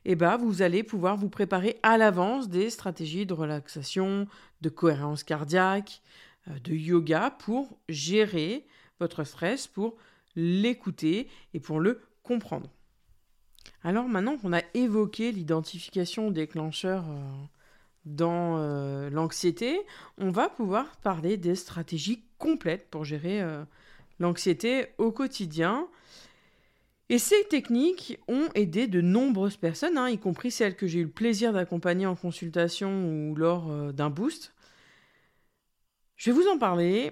eh 0.05 0.15
ben, 0.15 0.38
vous 0.38 0.61
allez 0.61 0.83
pouvoir 0.83 1.17
vous 1.17 1.29
préparer 1.29 1.77
à 1.83 1.97
l'avance 1.97 2.49
des 2.49 2.69
stratégies 2.69 3.25
de 3.25 3.33
relaxation, 3.33 4.27
de 4.61 4.69
cohérence 4.69 5.23
cardiaque, 5.23 6.01
euh, 6.49 6.59
de 6.59 6.73
yoga 6.73 7.31
pour 7.31 7.77
gérer 7.87 8.65
votre 8.99 9.23
stress, 9.23 9.67
pour 9.67 9.95
l'écouter 10.35 11.27
et 11.53 11.59
pour 11.59 11.79
le 11.79 12.01
comprendre. 12.23 12.69
Alors 13.83 14.07
maintenant 14.07 14.37
qu'on 14.37 14.53
a 14.53 14.61
évoqué 14.73 15.31
l'identification 15.31 16.31
déclencheur 16.31 17.05
euh, 17.09 17.19
dans 18.05 18.57
euh, 18.57 19.09
l'anxiété, 19.09 19.79
on 20.17 20.31
va 20.31 20.49
pouvoir 20.49 20.97
parler 20.97 21.37
des 21.37 21.55
stratégies 21.55 22.23
complètes 22.37 22.89
pour 22.89 23.03
gérer 23.03 23.43
l'anxiété 24.19 24.87
au 24.97 25.11
quotidien. 25.11 25.87
Et 27.09 27.17
ces 27.17 27.43
techniques 27.49 28.19
ont 28.27 28.49
aidé 28.53 28.87
de 28.87 29.01
nombreuses 29.01 29.57
personnes, 29.57 29.97
hein, 29.97 30.09
y 30.09 30.19
compris 30.19 30.51
celles 30.51 30.75
que 30.75 30.85
j'ai 30.85 30.99
eu 30.99 31.05
le 31.05 31.09
plaisir 31.09 31.53
d'accompagner 31.53 32.05
en 32.05 32.15
consultation 32.15 33.09
ou 33.09 33.35
lors 33.35 33.71
euh, 33.71 33.91
d'un 33.91 34.11
boost. 34.11 34.53
Je 36.17 36.29
vais 36.29 36.37
vous 36.39 36.47
en 36.47 36.59
parler, 36.59 37.11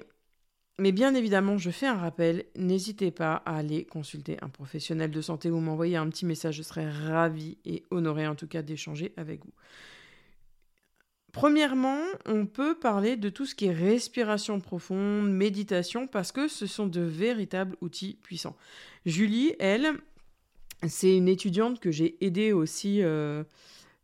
mais 0.77 0.91
bien 0.91 1.15
évidemment, 1.15 1.57
je 1.57 1.71
fais 1.71 1.87
un 1.87 1.95
rappel, 1.95 2.45
n'hésitez 2.55 3.09
pas 3.09 3.41
à 3.45 3.57
aller 3.57 3.85
consulter 3.85 4.37
un 4.41 4.49
professionnel 4.49 5.09
de 5.09 5.21
santé 5.21 5.49
ou 5.49 5.59
m'envoyer 5.59 5.97
un 5.97 6.09
petit 6.09 6.25
message, 6.25 6.57
je 6.57 6.63
serais 6.63 6.89
ravie 6.89 7.57
et 7.65 7.83
honorée 7.89 8.27
en 8.27 8.35
tout 8.35 8.47
cas 8.47 8.61
d'échanger 8.61 9.13
avec 9.17 9.43
vous. 9.45 9.53
Premièrement, 11.37 11.99
on 12.25 12.47
peut 12.47 12.73
parler 12.73 13.15
de 13.15 13.29
tout 13.29 13.45
ce 13.45 13.53
qui 13.53 13.67
est 13.67 13.71
respiration 13.71 14.59
profonde, 14.59 15.29
méditation, 15.29 16.07
parce 16.07 16.31
que 16.31 16.47
ce 16.47 16.65
sont 16.65 16.87
de 16.87 17.01
véritables 17.01 17.75
outils 17.79 18.17
puissants. 18.23 18.55
Julie, 19.05 19.53
elle, 19.59 19.91
c'est 20.87 21.15
une 21.15 21.27
étudiante 21.27 21.79
que 21.79 21.91
j'ai 21.91 22.17
aidée 22.25 22.53
aussi 22.53 23.03
euh, 23.03 23.43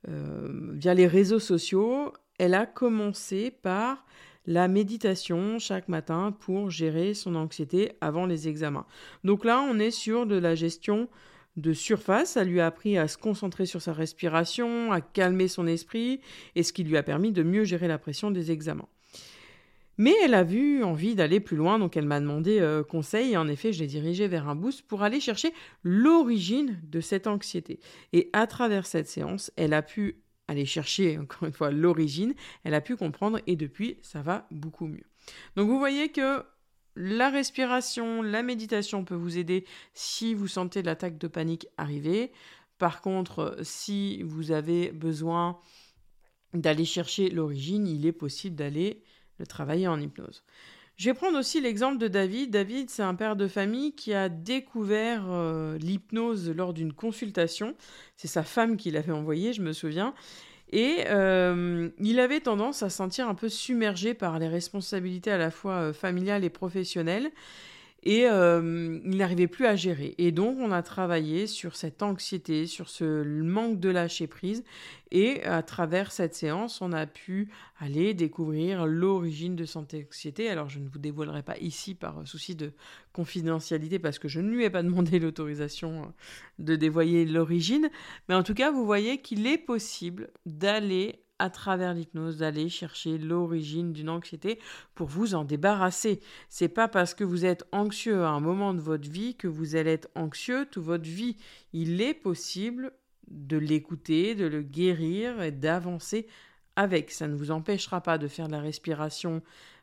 euh, 0.10 0.74
via 0.74 0.94
les 0.94 1.08
réseaux 1.08 1.40
sociaux. 1.40 2.14
Elle 2.38 2.54
a 2.54 2.68
commencé 2.68 3.50
par 3.50 4.06
la 4.46 4.68
méditation 4.68 5.58
chaque 5.58 5.88
matin 5.88 6.38
pour 6.40 6.70
gérer 6.70 7.16
son 7.16 7.34
anxiété 7.34 7.94
avant 8.00 8.28
les 8.28 8.48
examens. 8.48 8.86
Donc 9.24 9.44
là, 9.44 9.60
on 9.68 9.80
est 9.80 9.90
sur 9.90 10.28
de 10.28 10.36
la 10.36 10.54
gestion 10.54 11.10
de 11.56 11.74
surface. 11.74 12.32
Ça 12.32 12.44
lui 12.44 12.60
a 12.60 12.68
appris 12.68 12.98
à 12.98 13.08
se 13.08 13.18
concentrer 13.18 13.66
sur 13.66 13.82
sa 13.82 13.94
respiration, 13.94 14.92
à 14.92 15.02
calmer 15.02 15.48
son 15.48 15.68
esprit, 15.68 16.20
et 16.56 16.64
ce 16.64 16.74
qui 16.74 16.84
lui 16.84 16.98
a 16.98 17.04
permis 17.04 17.32
de 17.32 17.44
mieux 17.44 17.64
gérer 17.64 17.88
la 17.88 17.98
pression 17.98 18.32
des 18.32 18.52
examens. 18.52 18.88
Mais 19.98 20.14
elle 20.24 20.34
a 20.34 20.44
vu 20.44 20.84
envie 20.84 21.14
d'aller 21.14 21.40
plus 21.40 21.56
loin, 21.56 21.78
donc 21.78 21.96
elle 21.96 22.08
m'a 22.08 22.20
demandé 22.20 22.60
euh, 22.60 22.84
conseil, 22.84 23.34
et 23.34 23.38
en 23.38 23.48
effet, 23.48 23.72
je 23.74 23.80
l'ai 23.80 23.88
dirigée 23.88 24.28
vers 24.28 24.50
un 24.50 24.56
boost 24.56 24.82
pour 24.82 25.04
aller 25.04 25.20
chercher 25.20 25.54
l'origine 25.84 26.80
de 26.84 27.00
cette 27.00 27.28
anxiété. 27.28 27.80
Et 28.12 28.30
à 28.34 28.48
travers 28.48 28.88
cette 28.88 29.08
séance, 29.08 29.52
elle 29.56 29.74
a 29.74 29.84
pu 29.84 30.24
aller 30.48 30.66
chercher, 30.66 31.20
encore 31.20 31.48
une 31.48 31.54
fois, 31.54 31.70
l'origine, 31.70 32.34
elle 32.64 32.74
a 32.74 32.82
pu 32.82 32.96
comprendre, 32.96 33.40
et 33.46 33.56
depuis, 33.56 33.98
ça 34.02 34.24
va 34.24 34.48
beaucoup 34.50 34.88
mieux. 34.88 35.06
Donc 35.56 35.68
vous 35.70 35.78
voyez 35.78 36.10
que 36.10 36.44
la 36.96 37.30
respiration, 37.30 38.22
la 38.22 38.44
méditation 38.44 39.04
peut 39.04 39.16
vous 39.16 39.38
aider 39.38 39.66
si 39.94 40.34
vous 40.34 40.48
sentez 40.48 40.82
l'attaque 40.84 41.18
de 41.18 41.28
panique 41.28 41.68
arriver. 41.78 42.32
Par 42.78 43.02
contre, 43.02 43.58
si 43.62 44.22
vous 44.24 44.52
avez 44.52 44.92
besoin 44.92 45.60
d'aller 46.54 46.86
chercher 46.86 47.30
l'origine, 47.30 47.88
il 47.88 48.06
est 48.06 48.12
possible 48.12 48.56
d'aller 48.56 49.02
le 49.40 49.48
travailler 49.48 49.88
en 49.88 50.00
hypnose. 50.00 50.44
Je 50.96 51.10
vais 51.10 51.16
prendre 51.16 51.40
aussi 51.40 51.60
l'exemple 51.60 51.98
de 51.98 52.08
David. 52.08 52.52
David, 52.52 52.90
c'est 52.90 53.02
un 53.02 53.16
père 53.16 53.36
de 53.36 53.48
famille 53.48 53.96
qui 53.96 54.14
a 54.14 54.30
découvert 54.30 55.26
euh, 55.28 55.78
l'hypnose 55.80 56.52
lors 56.52 56.74
d'une 56.74 56.94
consultation. 56.94 57.76
C'est 58.16 58.28
sa 58.28 58.44
femme 58.44 58.78
qui 58.78 58.92
l'avait 58.92 59.12
envoyé, 59.12 59.54
je 59.54 59.64
me 59.64 59.74
souviens. 59.74 60.14
Et 60.76 61.06
euh, 61.08 61.90
il 62.00 62.20
avait 62.20 62.40
tendance 62.40 62.82
à 62.82 62.90
se 62.90 62.98
sentir 62.98 63.30
un 63.30 63.36
peu 63.36 63.48
submergé 63.48 64.16
par 64.16 64.40
les 64.40 64.48
responsabilités 64.48 65.30
à 65.30 65.38
la 65.38 65.52
fois 65.52 65.74
euh, 65.74 65.94
familiales 65.94 66.44
et 66.44 66.50
professionnelles 66.50 67.30
et 68.06 68.28
euh, 68.28 69.00
il 69.06 69.18
n'arrivait 69.18 69.48
plus 69.48 69.66
à 69.66 69.76
gérer. 69.76 70.14
Et 70.18 70.32
donc, 70.32 70.58
on 70.60 70.72
a 70.72 70.84
travaillé 70.84 71.48
sur 71.48 71.78
cette 71.78 72.04
anxiété, 72.04 72.68
sur 72.68 72.90
ce 72.90 73.24
manque 73.24 73.80
de 73.80 73.90
lâcher 73.90 74.28
prise. 74.28 74.64
Et 75.12 75.44
à 75.44 75.64
travers 75.64 76.12
cette 76.12 76.36
séance, 76.36 76.82
on 76.82 76.92
a 76.92 77.06
pu 77.06 77.50
aller 77.80 78.14
découvrir 78.14 78.86
l'origine 78.86 79.56
de 79.56 79.64
cette 79.64 79.94
anxiété. 79.94 80.50
Alors, 80.50 80.68
je 80.68 80.80
ne 80.80 80.90
vous 80.90 81.00
dévoilerai 81.00 81.44
pas 81.44 81.58
ici 81.60 81.96
par 81.96 82.28
souci 82.28 82.56
de 82.56 82.74
confidentialité 83.14 84.00
parce 84.00 84.20
que 84.20 84.28
je 84.28 84.42
ne 84.42 84.52
lui 84.52 84.66
ai 84.66 84.70
pas 84.70 84.84
demandé 84.84 85.20
l'autorisation 85.20 86.14
de 86.60 86.76
dévoyer 86.76 87.26
l'origine. 87.26 87.90
Mais 88.28 88.36
en 88.36 88.44
tout 88.44 88.54
cas, 88.54 88.70
vous 88.70 88.86
voyez 88.86 89.20
qu'il 89.20 89.48
est 89.48 89.58
possible 89.58 90.30
d'aller 90.46 91.24
à 91.44 91.50
travers 91.50 91.94
l'hypnose 91.94 92.38
d'aller 92.38 92.70
chercher 92.70 93.18
l'origine 93.18 93.92
d'une 93.92 94.10
anxiété 94.10 94.60
pour 94.96 95.08
vous 95.08 95.36
en 95.36 95.44
débarrasser. 95.44 96.22
C'est 96.48 96.70
pas 96.70 96.88
parce 96.88 97.14
que 97.14 97.26
vous 97.26 97.44
êtes 97.44 97.66
anxieux 97.74 98.24
à 98.24 98.30
un 98.30 98.40
moment 98.40 98.74
de 98.74 98.80
votre 98.80 99.10
vie 99.10 99.36
que 99.36 99.50
vous 99.50 99.76
allez 99.76 99.92
être 99.92 100.08
anxieux 100.16 100.66
toute 100.72 100.86
votre 100.86 101.04
vie. 101.04 101.36
Il 101.74 102.00
est 102.00 102.14
possible 102.14 102.94
de 103.28 103.58
l'écouter, 103.58 104.36
de 104.36 104.46
le 104.46 104.62
guérir 104.62 105.42
et 105.42 105.52
d'avancer 105.52 106.28
avec. 106.78 107.12
Ça 107.12 107.28
ne 107.28 107.36
vous 107.36 107.52
empêchera 107.52 108.00
pas 108.00 108.18
de 108.18 108.30
faire 108.30 108.48
de 108.48 108.54
la 108.54 108.62
respiration 108.62 109.42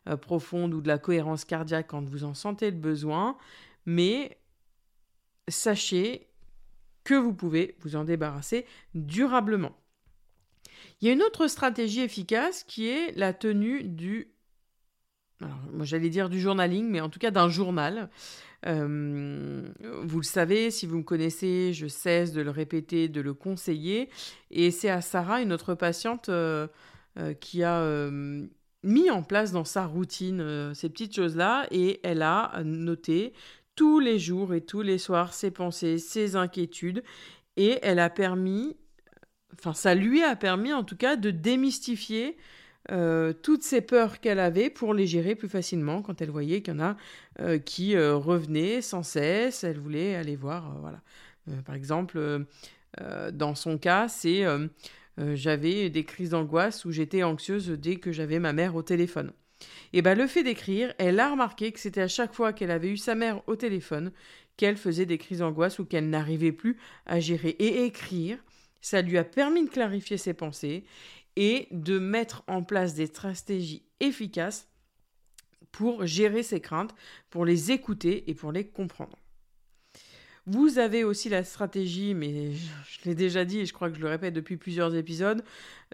euh, 0.09 0.17
profonde 0.17 0.73
ou 0.73 0.81
de 0.81 0.89
la 0.89 0.97
cohérence 0.97 1.45
cardiaque 1.45 1.89
quand 1.89 2.09
vous 2.09 2.25
en 2.25 2.33
sentez 2.33 2.71
le 2.71 2.79
besoin, 2.79 3.37
mais 3.85 4.39
sachez 5.47 6.27
que 7.05 7.13
vous 7.13 7.35
pouvez 7.35 7.77
vous 7.81 7.97
en 7.97 8.05
débarrasser 8.05 8.65
durablement. 8.95 9.80
Il 11.01 11.07
y 11.07 11.11
a 11.11 11.15
une 11.15 11.23
autre 11.23 11.47
stratégie 11.47 12.01
efficace 12.01 12.65
qui 12.65 12.89
est 12.89 13.17
la 13.17 13.33
tenue 13.33 13.85
du... 13.85 14.33
Moi 15.73 15.87
j'allais 15.87 16.11
dire 16.11 16.29
du 16.29 16.39
journaling, 16.39 16.87
mais 16.89 17.01
en 17.01 17.09
tout 17.09 17.19
cas 17.19 17.31
d'un 17.31 17.49
journal. 17.49 18.11
Euh, 18.67 19.63
vous 20.03 20.19
le 20.19 20.25
savez, 20.25 20.71
si 20.71 20.87
vous 20.87 20.99
me 20.99 21.03
connaissez, 21.03 21.73
je 21.73 21.87
cesse 21.87 22.33
de 22.33 22.43
le 22.43 22.51
répéter, 22.51 23.09
de 23.09 23.21
le 23.21 23.33
conseiller. 23.33 24.11
Et 24.51 24.71
c'est 24.71 24.91
à 24.91 25.01
Sarah, 25.01 25.41
une 25.41 25.53
autre 25.53 25.75
patiente, 25.75 26.29
euh, 26.29 26.67
euh, 27.19 27.33
qui 27.35 27.63
a 27.63 28.11
mis 28.83 29.11
en 29.11 29.23
place 29.23 29.53
dans 29.53 29.65
sa 29.65 29.87
routine 29.87 30.75
ces 30.75 30.89
petites 30.89 31.15
choses-là. 31.15 31.67
Et 31.71 32.01
elle 32.03 32.23
a 32.23 32.63
noté 32.65 33.33
tous 33.77 34.01
les 34.01 34.19
jours 34.19 34.53
et 34.53 34.61
tous 34.61 34.83
les 34.83 34.99
soirs 34.99 35.33
ses 35.33 35.51
pensées, 35.51 35.99
ses 35.99 36.37
inquiétudes. 36.37 37.03
Et 37.57 37.79
elle 37.83 37.99
a 37.99 38.11
permis 38.11 38.77
enfin, 39.59 39.73
ça 39.75 39.95
lui 39.95 40.23
a 40.23 40.37
permis 40.37 40.73
en 40.73 40.85
tout 40.85 40.97
cas 40.97 41.17
de 41.17 41.31
démystifier 41.31 42.37
euh, 42.91 43.33
toutes 43.33 43.63
ces 43.63 43.83
peurs 43.83 44.21
qu'elle 44.21 44.39
avait 44.39 44.71
pour 44.71 44.95
les 44.95 45.07
gérer 45.07 45.35
plus 45.35 45.49
facilement 45.49 46.03
quand 46.03 46.23
elle 46.23 46.31
voyait 46.31 46.63
qu'il 46.63 46.75
y 46.75 46.77
en 46.77 46.81
a 46.81 46.97
euh, 47.41 47.59
qui 47.59 47.95
euh, 47.95 48.17
revenaient 48.17 48.81
sans 48.81 49.03
cesse. 49.03 49.65
Elle 49.65 49.79
voulait 49.79 50.17
aller 50.17 50.37
voir, 50.37 50.77
voilà. 50.81 51.01
par 51.65 51.75
exemple, 51.75 52.47
dans 53.33 53.55
son 53.55 53.79
cas, 53.79 54.09
c'est 54.09 54.45
j'avais 55.35 55.91
des 55.91 56.05
crises 56.05 56.31
d'angoisse 56.31 56.85
où 56.85 56.91
j'étais 56.91 57.23
anxieuse 57.23 57.69
dès 57.69 57.97
que 57.97 58.11
j'avais 58.11 58.39
ma 58.39 58.53
mère 58.53 58.75
au 58.75 58.83
téléphone. 58.83 59.33
Et 59.93 60.01
ben 60.01 60.17
le 60.17 60.27
fait 60.27 60.43
d'écrire, 60.43 60.95
elle 60.99 61.21
a 61.21 61.31
remarqué 61.31 61.71
que 61.73 61.79
c'était 61.79 62.01
à 62.01 62.09
chaque 62.09 62.33
fois 62.33 62.53
qu'elle 62.53 62.71
avait 62.71 62.89
eu 62.89 62.97
sa 62.97 63.15
mère 63.15 63.43
au 63.47 63.57
téléphone 63.57 64.13
qu'elle 64.57 64.77
faisait 64.77 65.07
des 65.07 65.19
crises 65.19 65.39
d'angoisse 65.39 65.79
ou 65.79 65.85
qu'elle 65.85 66.11
n'arrivait 66.11 66.53
plus 66.53 66.77
à 67.07 67.21
gérer. 67.21 67.51
Et 67.59 67.85
écrire, 67.85 68.39
ça 68.81 69.03
lui 69.03 69.19
a 69.19 69.25
permis 69.25 69.65
de 69.65 69.71
clarifier 69.71 70.17
ses 70.17 70.35
pensées 70.35 70.85
et 71.37 71.69
de 71.71 71.99
mettre 71.99 72.43
en 72.47 72.63
place 72.63 72.95
des 72.95 73.07
stratégies 73.07 73.85
efficaces 74.01 74.69
pour 75.73 76.07
gérer 76.07 76.43
ses 76.43 76.61
craintes, 76.61 76.95
pour 77.31 77.45
les 77.45 77.71
écouter 77.71 78.29
et 78.29 78.35
pour 78.35 78.53
les 78.53 78.67
comprendre. 78.67 79.17
Vous 80.47 80.79
avez 80.79 81.05
aussi 81.05 81.29
la 81.29 81.45
stratégie, 81.45 82.15
mais 82.15 82.53
je 82.53 83.05
l'ai 83.05 83.15
déjà 83.15 83.45
dit 83.45 83.61
et 83.61 83.67
je 83.67 83.73
crois 83.73 83.91
que 83.91 83.97
je 83.97 84.01
le 84.01 84.09
répète 84.09 84.35
depuis 84.35 84.57
plusieurs 84.57 84.97
épisodes, 84.97 85.45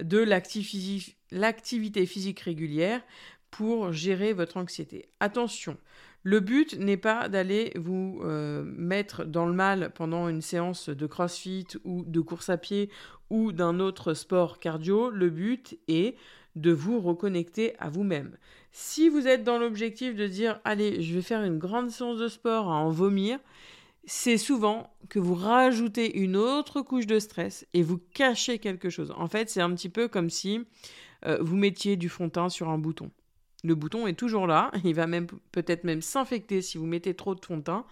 de 0.01 0.19
l'activité 0.19 2.07
physique 2.07 2.41
régulière 2.41 3.03
pour 3.51 3.93
gérer 3.93 4.33
votre 4.33 4.57
anxiété. 4.57 5.11
Attention, 5.21 5.77
le 6.27 6.41
but 6.41 6.77
n'est 6.77 6.97
pas 6.97 7.29
d'aller 7.29 7.71
vous 7.77 8.21
euh, 8.25 8.65
mettre 8.65 9.25
dans 9.25 9.47
le 9.47 9.53
mal 9.53 9.93
pendant 9.95 10.29
une 10.29 10.43
séance 10.43 10.89
de 10.89 11.07
crossfit 11.07 11.69
ou 11.85 12.03
de 12.05 12.19
course 12.19 12.49
à 12.49 12.57
pied 12.57 12.91
ou 13.31 13.53
d'un 13.53 13.79
autre 13.79 14.13
sport 14.13 14.59
cardio. 14.59 15.09
Le 15.11 15.31
but 15.31 15.79
est 15.87 16.17
de 16.57 16.73
vous 16.73 16.99
reconnecter 16.99 17.79
à 17.79 17.91
vous-même. 17.91 18.37
Si 18.73 19.09
vous 19.09 19.29
êtes 19.29 19.45
dans 19.45 19.61
l'objectif 19.61 20.17
de 20.17 20.27
dire 20.27 20.59
allez, 20.65 21.01
je 21.01 21.15
vais 21.15 21.23
faire 21.23 21.45
une 21.45 21.59
grande 21.59 21.91
séance 21.91 22.19
de 22.19 22.27
sport 22.27 22.73
à 22.73 22.75
en 22.75 22.91
vomir, 22.91 23.39
c'est 24.05 24.37
souvent 24.37 24.93
que 25.09 25.21
vous 25.21 25.37
rajoutez 25.37 26.19
une 26.19 26.37
autre 26.37 26.83
couche 26.83 27.07
de 27.07 27.21
stress 27.21 27.69
et 27.73 27.85
vous 27.85 28.01
cachez 28.15 28.59
quelque 28.59 28.91
chose. 28.91 29.15
En 29.17 29.29
fait, 29.29 29.49
c'est 29.49 29.61
un 29.61 29.73
petit 29.73 29.91
peu 29.91 30.09
comme 30.09 30.31
si 30.31 30.65
euh, 31.25 31.39
vous 31.41 31.55
mettiez 31.55 31.95
du 31.95 32.09
fond 32.09 32.27
de 32.27 32.33
teint 32.33 32.49
sur 32.49 32.69
un 32.69 32.79
bouton. 32.79 33.13
Le 33.67 33.75
bouton 33.75 34.07
est 34.07 34.15
toujours 34.15 34.47
là, 34.47 34.71
il 34.85 34.95
va 34.95 35.09
même 35.09 35.27
peut-être 35.51 35.83
même 35.83 36.01
s'infecter 36.01 36.63
si 36.63 36.79
vous 36.79 36.87
mettez 36.87 37.15
trop 37.15 37.35
de 37.35 37.45
fond 37.45 37.57
de 37.57 37.63
teint, 37.63 37.85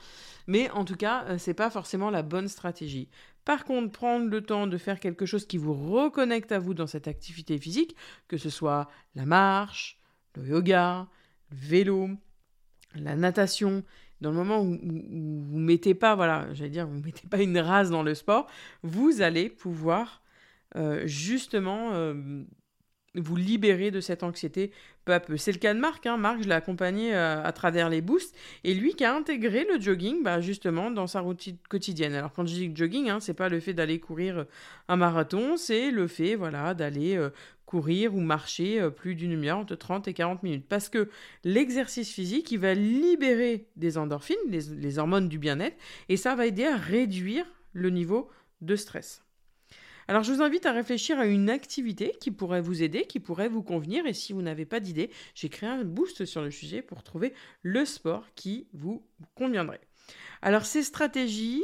mais 0.46 0.70
en 0.70 0.84
tout 0.84 0.94
cas, 0.94 1.24
euh, 1.24 1.38
c'est 1.38 1.54
pas 1.54 1.68
forcément 1.68 2.10
la 2.10 2.22
bonne 2.22 2.46
stratégie. 2.46 3.08
Par 3.44 3.64
contre, 3.64 3.90
prendre 3.90 4.30
le 4.30 4.40
temps 4.40 4.68
de 4.68 4.78
faire 4.78 5.00
quelque 5.00 5.26
chose 5.26 5.46
qui 5.46 5.58
vous 5.58 5.74
reconnecte 5.74 6.52
à 6.52 6.60
vous 6.60 6.74
dans 6.74 6.86
cette 6.86 7.08
activité 7.08 7.58
physique, 7.58 7.96
que 8.28 8.36
ce 8.36 8.50
soit 8.50 8.88
la 9.16 9.26
marche, 9.26 9.98
le 10.36 10.46
yoga, 10.46 11.08
le 11.50 11.56
vélo, 11.56 12.10
la 12.94 13.16
natation, 13.16 13.82
dans 14.20 14.30
le 14.30 14.36
moment 14.36 14.60
où, 14.60 14.78
vous 14.80 15.58
mettez 15.58 15.94
pas, 15.94 16.14
voilà, 16.14 16.46
j'allais 16.54 16.70
dire, 16.70 16.86
vous 16.86 17.02
mettez 17.02 17.26
pas 17.26 17.42
une 17.42 17.58
rase 17.58 17.90
dans 17.90 18.04
le 18.04 18.14
sport, 18.14 18.46
vous 18.82 19.22
allez 19.22 19.50
pouvoir 19.50 20.22
euh, 20.76 21.02
justement 21.06 21.90
euh, 21.94 22.44
vous 23.14 23.36
libérer 23.36 23.90
de 23.90 24.00
cette 24.00 24.22
anxiété 24.22 24.70
peu 25.04 25.12
à 25.12 25.20
peu. 25.20 25.36
C'est 25.36 25.52
le 25.52 25.58
cas 25.58 25.74
de 25.74 25.78
Marc. 25.78 26.06
Hein. 26.06 26.16
Marc, 26.16 26.42
je 26.42 26.48
l'ai 26.48 26.54
accompagné 26.54 27.14
euh, 27.14 27.42
à 27.42 27.52
travers 27.52 27.88
les 27.88 28.00
boosts. 28.00 28.34
Et 28.64 28.74
lui 28.74 28.94
qui 28.94 29.04
a 29.04 29.14
intégré 29.14 29.66
le 29.72 29.80
jogging 29.80 30.22
bah, 30.22 30.40
justement 30.40 30.90
dans 30.90 31.06
sa 31.06 31.20
routine 31.20 31.56
quotidienne. 31.68 32.14
Alors 32.14 32.32
quand 32.32 32.46
je 32.46 32.54
dis 32.54 32.72
jogging, 32.74 33.10
hein, 33.10 33.20
c'est 33.20 33.34
pas 33.34 33.48
le 33.48 33.60
fait 33.60 33.74
d'aller 33.74 34.00
courir 34.00 34.38
euh, 34.38 34.44
un 34.88 34.96
marathon, 34.96 35.56
c'est 35.56 35.90
le 35.90 36.06
fait 36.06 36.34
voilà, 36.34 36.74
d'aller 36.74 37.16
euh, 37.16 37.30
courir 37.66 38.14
ou 38.14 38.20
marcher 38.20 38.88
plus 38.90 39.14
d'une 39.14 39.32
demi-heure, 39.32 39.58
entre 39.58 39.74
30 39.74 40.06
et 40.08 40.14
40 40.14 40.42
minutes. 40.42 40.66
Parce 40.68 40.88
que 40.88 41.08
l'exercice 41.44 42.12
physique, 42.12 42.52
il 42.52 42.58
va 42.58 42.74
libérer 42.74 43.66
des 43.76 43.98
endorphines, 43.98 44.36
les 44.48 44.98
hormones 44.98 45.28
du 45.28 45.38
bien-être, 45.38 45.76
et 46.08 46.16
ça 46.16 46.34
va 46.36 46.46
aider 46.46 46.66
à 46.66 46.76
réduire 46.76 47.46
le 47.72 47.90
niveau 47.90 48.28
de 48.60 48.76
stress. 48.76 49.23
Alors 50.06 50.22
je 50.22 50.32
vous 50.32 50.42
invite 50.42 50.66
à 50.66 50.72
réfléchir 50.72 51.18
à 51.18 51.26
une 51.26 51.48
activité 51.48 52.14
qui 52.20 52.30
pourrait 52.30 52.60
vous 52.60 52.82
aider, 52.82 53.06
qui 53.06 53.20
pourrait 53.20 53.48
vous 53.48 53.62
convenir. 53.62 54.06
Et 54.06 54.12
si 54.12 54.32
vous 54.32 54.42
n'avez 54.42 54.66
pas 54.66 54.80
d'idée, 54.80 55.10
j'ai 55.34 55.48
créé 55.48 55.68
un 55.68 55.84
boost 55.84 56.24
sur 56.24 56.42
le 56.42 56.50
sujet 56.50 56.82
pour 56.82 57.02
trouver 57.02 57.32
le 57.62 57.84
sport 57.84 58.26
qui 58.34 58.68
vous 58.72 59.06
conviendrait. 59.34 59.80
Alors 60.42 60.66
ces 60.66 60.82
stratégies, 60.82 61.62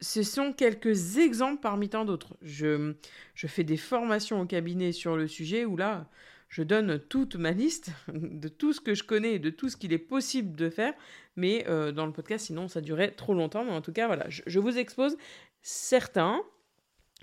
ce 0.00 0.22
sont 0.22 0.52
quelques 0.52 1.18
exemples 1.18 1.60
parmi 1.60 1.88
tant 1.88 2.04
d'autres. 2.04 2.36
Je, 2.42 2.94
je 3.34 3.46
fais 3.46 3.64
des 3.64 3.76
formations 3.76 4.40
au 4.40 4.46
cabinet 4.46 4.92
sur 4.92 5.16
le 5.16 5.28
sujet 5.28 5.64
où 5.64 5.76
là, 5.76 6.10
je 6.48 6.64
donne 6.64 6.98
toute 6.98 7.36
ma 7.36 7.52
liste 7.52 7.92
de 8.12 8.48
tout 8.48 8.72
ce 8.72 8.80
que 8.80 8.94
je 8.94 9.04
connais, 9.04 9.38
de 9.38 9.50
tout 9.50 9.68
ce 9.68 9.76
qu'il 9.76 9.92
est 9.92 9.98
possible 9.98 10.56
de 10.56 10.68
faire, 10.68 10.94
mais 11.36 11.64
euh, 11.68 11.92
dans 11.92 12.06
le 12.06 12.12
podcast, 12.12 12.46
sinon 12.46 12.66
ça 12.66 12.80
durait 12.80 13.12
trop 13.12 13.34
longtemps. 13.34 13.64
Mais 13.64 13.70
en 13.70 13.80
tout 13.80 13.92
cas, 13.92 14.08
voilà, 14.08 14.26
je 14.28 14.58
vous 14.58 14.76
expose 14.76 15.16
certains 15.62 16.42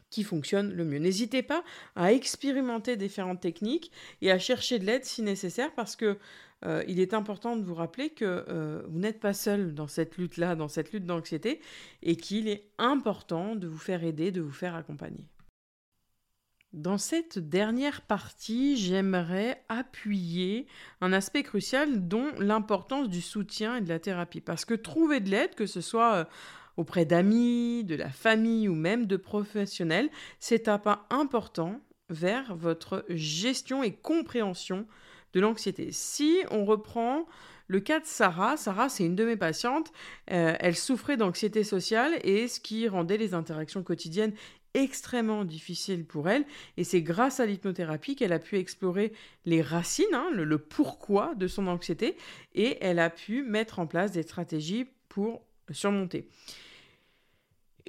qui 0.09 0.23
fonctionne 0.23 0.73
le 0.73 0.85
mieux. 0.85 0.99
N'hésitez 0.99 1.43
pas 1.43 1.63
à 1.95 2.13
expérimenter 2.13 2.95
différentes 2.95 3.41
techniques 3.41 3.91
et 4.21 4.31
à 4.31 4.39
chercher 4.39 4.79
de 4.79 4.85
l'aide 4.85 5.05
si 5.05 5.21
nécessaire 5.21 5.73
parce 5.75 5.95
que 5.95 6.17
euh, 6.65 6.83
il 6.87 6.99
est 6.99 7.13
important 7.13 7.55
de 7.55 7.63
vous 7.63 7.75
rappeler 7.75 8.09
que 8.09 8.45
euh, 8.49 8.81
vous 8.87 8.99
n'êtes 8.99 9.19
pas 9.19 9.33
seul 9.33 9.75
dans 9.75 9.87
cette 9.87 10.17
lutte-là, 10.17 10.55
dans 10.55 10.67
cette 10.67 10.91
lutte 10.91 11.05
d'anxiété, 11.05 11.61
et 12.01 12.15
qu'il 12.15 12.47
est 12.47 12.69
important 12.77 13.55
de 13.55 13.67
vous 13.67 13.77
faire 13.77 14.03
aider, 14.03 14.31
de 14.31 14.41
vous 14.41 14.51
faire 14.51 14.75
accompagner. 14.75 15.25
Dans 16.73 16.97
cette 16.97 17.39
dernière 17.39 18.01
partie, 18.01 18.75
j'aimerais 18.75 19.63
appuyer 19.69 20.67
un 20.99 21.13
aspect 21.13 21.43
crucial 21.43 22.07
dont 22.07 22.31
l'importance 22.39 23.07
du 23.07 23.21
soutien 23.21 23.77
et 23.77 23.81
de 23.81 23.89
la 23.89 23.99
thérapie. 23.99 24.41
Parce 24.41 24.65
que 24.65 24.73
trouver 24.73 25.19
de 25.19 25.29
l'aide, 25.29 25.55
que 25.55 25.65
ce 25.65 25.81
soit 25.81 26.15
euh, 26.15 26.25
auprès 26.77 27.05
d'amis, 27.05 27.83
de 27.83 27.95
la 27.95 28.09
famille 28.09 28.69
ou 28.69 28.75
même 28.75 29.07
de 29.07 29.17
professionnels, 29.17 30.09
c'est 30.39 30.67
un 30.67 30.77
pas 30.77 31.05
important 31.09 31.81
vers 32.09 32.55
votre 32.55 33.05
gestion 33.09 33.83
et 33.83 33.91
compréhension 33.91 34.85
de 35.33 35.39
l'anxiété. 35.41 35.91
Si 35.91 36.37
on 36.51 36.63
reprend 36.63 37.25
le 37.67 37.81
cas 37.81 37.99
de 37.99 38.05
Sarah, 38.05 38.55
Sarah 38.55 38.87
c'est 38.87 39.05
une 39.05 39.15
de 39.15 39.25
mes 39.25 39.35
patientes, 39.35 39.91
euh, 40.31 40.55
elle 40.59 40.75
souffrait 40.75 41.17
d'anxiété 41.17 41.63
sociale 41.65 42.13
et 42.23 42.47
ce 42.47 42.61
qui 42.61 42.87
rendait 42.87 43.17
les 43.17 43.33
interactions 43.33 43.83
quotidiennes 43.83 44.33
extrêmement 44.73 45.43
difficiles 45.43 46.05
pour 46.05 46.29
elle. 46.29 46.45
Et 46.77 46.83
c'est 46.83 47.01
grâce 47.01 47.39
à 47.39 47.45
l'hypnothérapie 47.45 48.15
qu'elle 48.15 48.33
a 48.33 48.39
pu 48.39 48.57
explorer 48.57 49.11
les 49.45 49.61
racines, 49.61 50.05
hein, 50.13 50.29
le, 50.31 50.57
pourquoi 50.57 51.33
de 51.35 51.47
son 51.47 51.67
anxiété, 51.67 52.15
et 52.53 52.77
elle 52.81 52.99
a 52.99 53.09
pu 53.09 53.41
mettre 53.41 53.79
en 53.79 53.87
place 53.87 54.11
des 54.11 54.23
stratégies 54.23 54.85
pour 55.09 55.41
surmonter. 55.71 56.29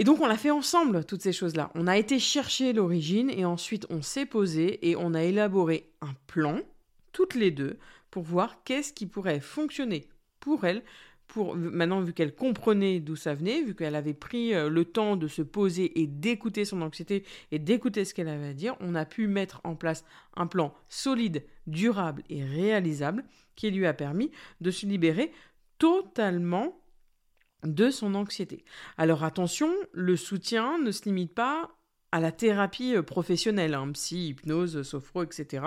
Et 0.00 0.04
donc 0.04 0.20
on 0.20 0.28
l'a 0.28 0.36
fait 0.36 0.52
ensemble, 0.52 1.04
toutes 1.04 1.22
ces 1.22 1.32
choses-là. 1.32 1.72
On 1.74 1.88
a 1.88 1.98
été 1.98 2.20
chercher 2.20 2.72
l'origine 2.72 3.30
et 3.30 3.44
ensuite 3.44 3.84
on 3.90 4.00
s'est 4.00 4.26
posé 4.26 4.88
et 4.88 4.94
on 4.94 5.12
a 5.12 5.24
élaboré 5.24 5.90
un 6.00 6.14
plan, 6.28 6.60
toutes 7.12 7.34
les 7.34 7.50
deux, 7.50 7.78
pour 8.12 8.22
voir 8.22 8.62
qu'est-ce 8.62 8.92
qui 8.92 9.06
pourrait 9.06 9.40
fonctionner 9.40 10.08
pour 10.38 10.64
elle. 10.64 10.84
Pour, 11.26 11.56
maintenant, 11.56 12.00
vu 12.00 12.14
qu'elle 12.14 12.34
comprenait 12.34 13.00
d'où 13.00 13.14
ça 13.14 13.34
venait, 13.34 13.60
vu 13.60 13.74
qu'elle 13.74 13.96
avait 13.96 14.14
pris 14.14 14.54
euh, 14.54 14.70
le 14.70 14.86
temps 14.86 15.14
de 15.14 15.28
se 15.28 15.42
poser 15.42 16.00
et 16.00 16.06
d'écouter 16.06 16.64
son 16.64 16.80
anxiété 16.80 17.22
et 17.50 17.58
d'écouter 17.58 18.06
ce 18.06 18.14
qu'elle 18.14 18.28
avait 18.28 18.48
à 18.48 18.54
dire, 18.54 18.76
on 18.80 18.94
a 18.94 19.04
pu 19.04 19.26
mettre 19.26 19.60
en 19.64 19.74
place 19.74 20.06
un 20.36 20.46
plan 20.46 20.72
solide, 20.88 21.44
durable 21.66 22.22
et 22.30 22.42
réalisable 22.44 23.24
qui 23.56 23.70
lui 23.70 23.84
a 23.84 23.92
permis 23.92 24.30
de 24.62 24.70
se 24.70 24.86
libérer 24.86 25.30
totalement 25.76 26.80
de 27.64 27.90
son 27.90 28.14
anxiété. 28.14 28.64
Alors 28.96 29.24
attention, 29.24 29.72
le 29.92 30.16
soutien 30.16 30.78
ne 30.78 30.90
se 30.90 31.04
limite 31.04 31.34
pas 31.34 31.70
à 32.10 32.20
la 32.20 32.32
thérapie 32.32 32.96
euh, 32.96 33.02
professionnelle, 33.02 33.74
hein, 33.74 33.90
psy, 33.92 34.28
hypnose, 34.28 34.82
sophro, 34.82 35.22
etc. 35.22 35.64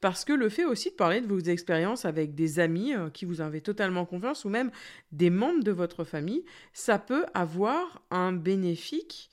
Parce 0.00 0.24
que 0.24 0.32
le 0.32 0.48
fait 0.48 0.64
aussi 0.64 0.90
de 0.90 0.94
parler 0.94 1.20
de 1.20 1.26
vos 1.26 1.40
expériences 1.40 2.04
avec 2.04 2.34
des 2.34 2.58
amis 2.58 2.94
euh, 2.94 3.10
qui 3.10 3.24
vous 3.24 3.40
avez 3.40 3.60
totalement 3.60 4.06
confiance 4.06 4.44
ou 4.44 4.48
même 4.48 4.70
des 5.12 5.30
membres 5.30 5.62
de 5.62 5.72
votre 5.72 6.04
famille, 6.04 6.44
ça 6.72 6.98
peut 6.98 7.26
avoir 7.34 8.02
un 8.10 8.32
bénéfique 8.32 9.30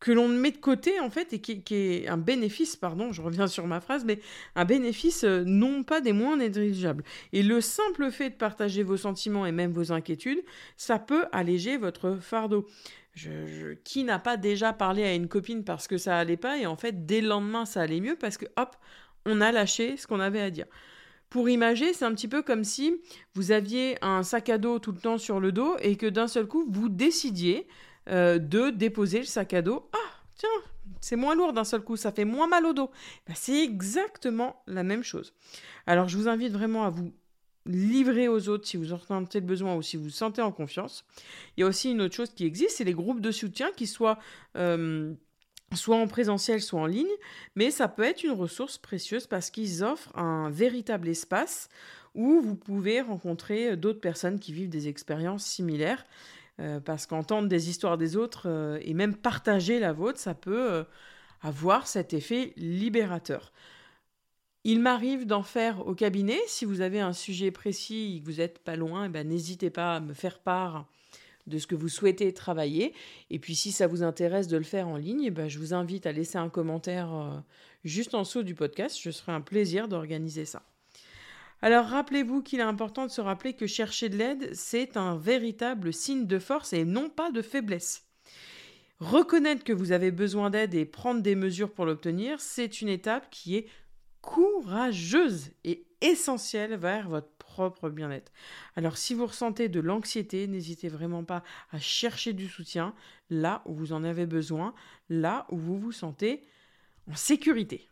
que 0.00 0.10
l'on 0.12 0.28
met 0.28 0.50
de 0.50 0.56
côté 0.56 0.98
en 0.98 1.10
fait 1.10 1.32
et 1.34 1.40
qui, 1.40 1.62
est 1.70 2.08
un 2.08 2.16
bénéfice, 2.16 2.74
pardon, 2.74 3.12
je 3.12 3.20
reviens 3.20 3.46
sur 3.46 3.66
ma 3.66 3.80
phrase, 3.80 4.04
mais 4.04 4.18
un 4.56 4.64
bénéfice 4.64 5.24
euh, 5.24 5.44
non 5.44 5.84
pas 5.84 6.00
des 6.00 6.14
moins 6.14 6.38
négligeables. 6.38 7.04
Et 7.32 7.42
le 7.42 7.60
simple 7.60 8.10
fait 8.10 8.30
de 8.30 8.34
partager 8.34 8.82
vos 8.82 8.96
sentiments 8.96 9.44
et 9.46 9.52
même 9.52 9.72
vos 9.72 9.92
inquiétudes, 9.92 10.42
ça 10.76 10.98
peut 10.98 11.26
alléger 11.32 11.76
votre 11.76 12.16
fardeau. 12.16 12.66
Qui 13.84 14.04
n'a 14.04 14.18
pas 14.18 14.36
déjà 14.38 14.72
parlé 14.72 15.02
à 15.02 15.12
une 15.12 15.28
copine 15.28 15.64
parce 15.64 15.88
que 15.88 15.98
ça 15.98 16.16
allait 16.16 16.38
pas 16.38 16.58
et 16.58 16.64
en 16.64 16.76
fait 16.76 17.04
dès 17.06 17.20
le 17.20 17.28
lendemain 17.28 17.66
ça 17.66 17.82
allait 17.82 18.00
mieux 18.00 18.16
parce 18.16 18.38
que 18.38 18.46
hop, 18.56 18.76
on 19.26 19.40
a 19.40 19.52
lâché 19.52 19.96
ce 19.96 20.06
qu'on 20.06 20.20
avait 20.20 20.40
à 20.40 20.48
dire. 20.48 20.66
Pour 21.28 21.48
imager, 21.48 21.92
c'est 21.92 22.04
un 22.04 22.14
petit 22.14 22.28
peu 22.28 22.42
comme 22.42 22.64
si 22.64 23.00
vous 23.34 23.52
aviez 23.52 23.98
un 24.00 24.22
sac 24.22 24.48
à 24.48 24.58
dos 24.58 24.78
tout 24.78 24.92
le 24.92 24.98
temps 24.98 25.18
sur 25.18 25.38
le 25.38 25.52
dos 25.52 25.76
et 25.80 25.96
que 25.96 26.06
d'un 26.06 26.28
seul 26.28 26.46
coup 26.46 26.64
vous 26.68 26.88
décidiez 26.88 27.66
euh, 28.08 28.38
de 28.38 28.70
déposer 28.70 29.18
le 29.18 29.24
sac 29.24 29.54
à 29.54 29.62
dos. 29.62 29.88
Ah, 29.92 30.22
tiens, 30.36 30.48
c'est 31.00 31.16
moins 31.16 31.34
lourd 31.34 31.52
d'un 31.52 31.64
seul 31.64 31.82
coup, 31.82 31.96
ça 31.96 32.12
fait 32.12 32.24
moins 32.24 32.46
mal 32.46 32.66
au 32.66 32.72
dos. 32.72 32.90
Ben, 33.26 33.34
c'est 33.36 33.62
exactement 33.62 34.62
la 34.66 34.82
même 34.82 35.02
chose. 35.02 35.34
Alors 35.86 36.08
je 36.08 36.16
vous 36.16 36.28
invite 36.28 36.52
vraiment 36.52 36.84
à 36.84 36.90
vous 36.90 37.12
livrer 37.66 38.28
aux 38.28 38.48
autres 38.48 38.66
si 38.66 38.76
vous 38.76 38.92
en 38.92 38.98
sentez 38.98 39.40
le 39.40 39.46
besoin 39.46 39.74
ou 39.74 39.82
si 39.82 39.96
vous 39.96 40.04
vous 40.04 40.10
sentez 40.10 40.42
en 40.42 40.52
confiance. 40.52 41.04
Il 41.56 41.60
y 41.60 41.64
a 41.64 41.66
aussi 41.66 41.90
une 41.90 42.00
autre 42.02 42.14
chose 42.14 42.30
qui 42.30 42.44
existe, 42.44 42.76
c'est 42.76 42.84
les 42.84 42.94
groupes 42.94 43.20
de 43.20 43.30
soutien 43.30 43.70
qui 43.76 43.86
soient 43.86 44.18
euh, 44.56 45.12
soit 45.74 45.96
en 45.96 46.08
présentiel, 46.08 46.60
soit 46.60 46.80
en 46.80 46.86
ligne, 46.86 47.06
mais 47.54 47.70
ça 47.70 47.88
peut 47.88 48.02
être 48.02 48.24
une 48.24 48.32
ressource 48.32 48.78
précieuse 48.78 49.26
parce 49.26 49.50
qu'ils 49.50 49.84
offrent 49.84 50.16
un 50.16 50.50
véritable 50.50 51.08
espace 51.08 51.68
où 52.14 52.40
vous 52.40 52.56
pouvez 52.56 53.00
rencontrer 53.00 53.76
d'autres 53.76 54.00
personnes 54.00 54.40
qui 54.40 54.52
vivent 54.52 54.68
des 54.68 54.88
expériences 54.88 55.44
similaires. 55.44 56.04
Euh, 56.60 56.78
parce 56.78 57.06
qu'entendre 57.06 57.48
des 57.48 57.70
histoires 57.70 57.96
des 57.98 58.16
autres 58.16 58.42
euh, 58.46 58.78
et 58.82 58.94
même 58.94 59.16
partager 59.16 59.80
la 59.80 59.92
vôtre, 59.92 60.18
ça 60.18 60.34
peut 60.34 60.84
avoir 61.42 61.86
cet 61.86 62.12
effet 62.12 62.52
libérateur. 62.56 63.52
Il 64.64 64.80
m'arrive 64.80 65.26
d'en 65.26 65.42
faire 65.42 65.86
au 65.86 65.94
cabinet. 65.94 66.38
Si 66.46 66.66
vous 66.66 66.82
avez 66.82 67.00
un 67.00 67.14
sujet 67.14 67.50
précis 67.50 68.16
et 68.16 68.20
que 68.20 68.26
vous 68.26 68.38
n'êtes 68.38 68.58
pas 68.58 68.76
loin, 68.76 69.06
eh 69.06 69.08
ben, 69.08 69.26
n'hésitez 69.26 69.70
pas 69.70 69.96
à 69.96 70.00
me 70.00 70.12
faire 70.12 70.38
part 70.38 70.86
de 71.46 71.58
ce 71.58 71.66
que 71.66 71.74
vous 71.74 71.88
souhaitez 71.88 72.32
travailler. 72.34 72.92
Et 73.30 73.38
puis 73.38 73.54
si 73.54 73.72
ça 73.72 73.86
vous 73.86 74.02
intéresse 74.02 74.48
de 74.48 74.58
le 74.58 74.64
faire 74.64 74.88
en 74.88 74.96
ligne, 74.96 75.24
eh 75.24 75.30
ben, 75.30 75.48
je 75.48 75.58
vous 75.58 75.72
invite 75.72 76.06
à 76.06 76.12
laisser 76.12 76.36
un 76.36 76.50
commentaire 76.50 77.12
euh, 77.14 77.38
juste 77.84 78.14
en 78.14 78.22
dessous 78.22 78.42
du 78.42 78.54
podcast. 78.54 78.98
Je 79.00 79.10
serai 79.10 79.32
un 79.32 79.40
plaisir 79.40 79.88
d'organiser 79.88 80.44
ça. 80.44 80.62
Alors 81.62 81.86
rappelez-vous 81.86 82.42
qu'il 82.42 82.60
est 82.60 82.62
important 82.62 83.06
de 83.06 83.10
se 83.10 83.20
rappeler 83.20 83.52
que 83.52 83.66
chercher 83.66 84.08
de 84.08 84.16
l'aide, 84.16 84.54
c'est 84.54 84.96
un 84.96 85.16
véritable 85.16 85.92
signe 85.92 86.26
de 86.26 86.38
force 86.38 86.72
et 86.72 86.84
non 86.84 87.10
pas 87.10 87.30
de 87.30 87.42
faiblesse. 87.42 88.06
Reconnaître 88.98 89.64
que 89.64 89.72
vous 89.72 89.92
avez 89.92 90.10
besoin 90.10 90.50
d'aide 90.50 90.74
et 90.74 90.84
prendre 90.84 91.22
des 91.22 91.34
mesures 91.34 91.72
pour 91.72 91.86
l'obtenir, 91.86 92.40
c'est 92.40 92.80
une 92.80 92.88
étape 92.88 93.28
qui 93.30 93.56
est 93.56 93.66
courageuse 94.20 95.50
et 95.64 95.86
essentielle 96.00 96.76
vers 96.76 97.08
votre 97.08 97.30
propre 97.38 97.90
bien-être. 97.90 98.32
Alors 98.76 98.96
si 98.96 99.14
vous 99.14 99.26
ressentez 99.26 99.68
de 99.68 99.80
l'anxiété, 99.80 100.46
n'hésitez 100.46 100.88
vraiment 100.88 101.24
pas 101.24 101.42
à 101.72 101.78
chercher 101.78 102.32
du 102.32 102.48
soutien 102.48 102.94
là 103.28 103.62
où 103.66 103.74
vous 103.74 103.92
en 103.92 104.04
avez 104.04 104.26
besoin, 104.26 104.74
là 105.08 105.46
où 105.50 105.58
vous 105.58 105.78
vous 105.78 105.92
sentez 105.92 106.42
en 107.10 107.16
sécurité. 107.16 107.89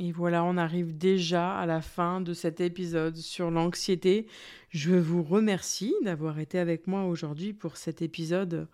Et 0.00 0.12
voilà, 0.12 0.44
on 0.44 0.56
arrive 0.56 0.96
déjà 0.96 1.58
à 1.58 1.66
la 1.66 1.80
fin 1.80 2.20
de 2.20 2.32
cet 2.32 2.60
épisode 2.60 3.16
sur 3.16 3.50
l'anxiété. 3.50 4.28
Je 4.70 4.94
vous 4.94 5.24
remercie 5.24 5.92
d'avoir 6.02 6.38
été 6.38 6.60
avec 6.60 6.86
moi 6.86 7.04
aujourd'hui 7.04 7.52
pour 7.52 7.76
cet 7.76 8.00
épisode 8.00 8.68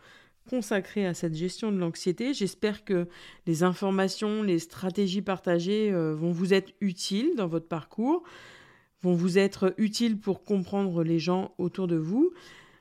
consacré 0.50 1.06
à 1.06 1.14
cette 1.14 1.34
gestion 1.34 1.72
de 1.72 1.78
l'anxiété. 1.78 2.34
J'espère 2.34 2.84
que 2.84 3.08
les 3.46 3.62
informations, 3.62 4.42
les 4.42 4.58
stratégies 4.58 5.22
partagées 5.22 5.90
euh, 5.90 6.14
vont 6.14 6.30
vous 6.30 6.52
être 6.52 6.74
utiles 6.82 7.34
dans 7.36 7.46
votre 7.46 7.68
parcours, 7.68 8.22
vont 9.00 9.14
vous 9.14 9.38
être 9.38 9.72
utiles 9.78 10.18
pour 10.18 10.44
comprendre 10.44 11.02
les 11.02 11.18
gens 11.18 11.54
autour 11.56 11.86
de 11.86 11.96
vous. 11.96 12.34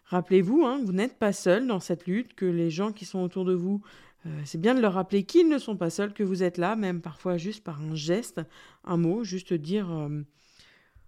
Rappelez-vous, 0.03 0.65
hein, 0.65 0.81
vous 0.83 0.91
n'êtes 0.91 1.17
pas 1.17 1.31
seul 1.31 1.65
dans 1.65 1.79
cette 1.79 2.07
lutte, 2.07 2.33
que 2.33 2.45
les 2.45 2.69
gens 2.69 2.91
qui 2.91 3.05
sont 3.05 3.19
autour 3.19 3.45
de 3.45 3.53
vous, 3.53 3.81
euh, 4.25 4.41
c'est 4.45 4.59
bien 4.59 4.75
de 4.75 4.81
leur 4.81 4.93
rappeler 4.93 5.23
qu'ils 5.23 5.49
ne 5.49 5.57
sont 5.57 5.77
pas 5.77 5.89
seuls, 5.89 6.13
que 6.13 6.23
vous 6.23 6.43
êtes 6.43 6.57
là, 6.57 6.75
même 6.75 7.01
parfois 7.01 7.37
juste 7.37 7.63
par 7.63 7.81
un 7.81 7.95
geste, 7.95 8.41
un 8.83 8.97
mot, 8.97 9.23
juste 9.23 9.53
dire 9.53 9.91
euh, 9.91 10.23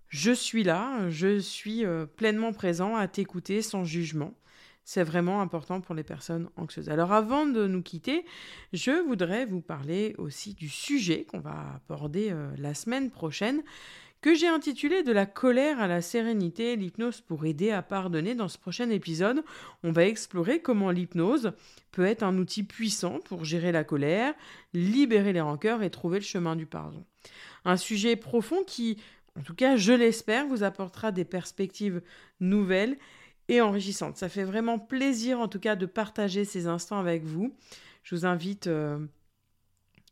je 0.10 0.32
suis 0.32 0.64
là, 0.64 1.10
je 1.10 1.40
suis 1.40 1.84
pleinement 2.16 2.54
présent 2.54 2.96
à 2.96 3.08
t'écouter 3.08 3.62
sans 3.62 3.84
jugement 3.84 4.34
c'est 4.86 5.04
vraiment 5.04 5.42
important 5.42 5.82
pour 5.82 5.96
les 5.96 6.04
personnes 6.04 6.48
anxieuses. 6.56 6.90
Alors 6.90 7.12
avant 7.12 7.48
de 7.48 7.66
nous 7.68 7.82
quitter, 7.82 8.24
je 8.72 9.06
voudrais 9.06 9.46
vous 9.46 9.62
parler 9.62 10.14
aussi 10.20 10.54
du 10.54 10.70
sujet 10.70 11.26
qu'on 11.26 11.40
va 11.40 11.82
aborder 11.90 12.30
euh, 12.32 12.52
la 12.58 12.76
semaine 12.76 13.10
prochaine, 13.10 13.64
que 14.26 14.34
j'ai 14.34 14.48
intitulé 14.48 15.04
De 15.04 15.12
la 15.12 15.28
colère 15.28 15.80
à 15.80 15.86
la 15.86 16.02
sérénité, 16.02 16.76
l'hypnose 16.76 17.22
pour 17.22 17.46
aider 17.46 17.70
à 17.70 17.84
pardonner. 17.84 18.34
Dans 18.34 18.48
ce 18.48 18.58
prochain 18.58 18.90
épisode, 18.90 19.44
on 19.84 19.92
va 19.92 20.08
explorer 20.08 20.64
comment 20.64 20.90
l'hypnose 20.90 21.52
peut 21.92 22.06
être 22.06 22.24
un 22.24 22.36
outil 22.40 22.64
puissant 22.64 23.20
pour 23.26 23.46
gérer 23.46 23.72
la 23.72 23.84
colère, 23.84 24.34
libérer 24.74 25.32
les 25.32 25.42
rancœurs 25.42 25.84
et 25.84 25.92
trouver 25.92 26.18
le 26.18 26.26
chemin 26.26 26.56
du 26.56 26.66
pardon. 26.66 27.06
Un 27.66 27.78
sujet 27.78 28.16
profond 28.16 28.64
qui, 28.66 28.98
en 29.40 29.44
tout 29.44 29.54
cas 29.54 29.78
je 29.78 29.94
l'espère, 29.94 30.48
vous 30.48 30.64
apportera 30.64 31.12
des 31.12 31.24
perspectives 31.24 32.02
nouvelles 32.40 32.98
et 33.48 33.62
enrichissante. 33.62 34.18
Ça 34.18 34.28
fait 34.28 34.44
vraiment 34.44 34.80
plaisir 34.80 35.40
en 35.40 35.48
tout 35.48 35.60
cas 35.60 35.76
de 35.76 35.86
partager 35.86 36.46
ces 36.46 36.66
instants 36.66 36.98
avec 36.98 37.24
vous. 37.24 37.54
Je 38.02 38.16
vous 38.16 38.26
invite 38.26 38.66
euh, 38.66 38.98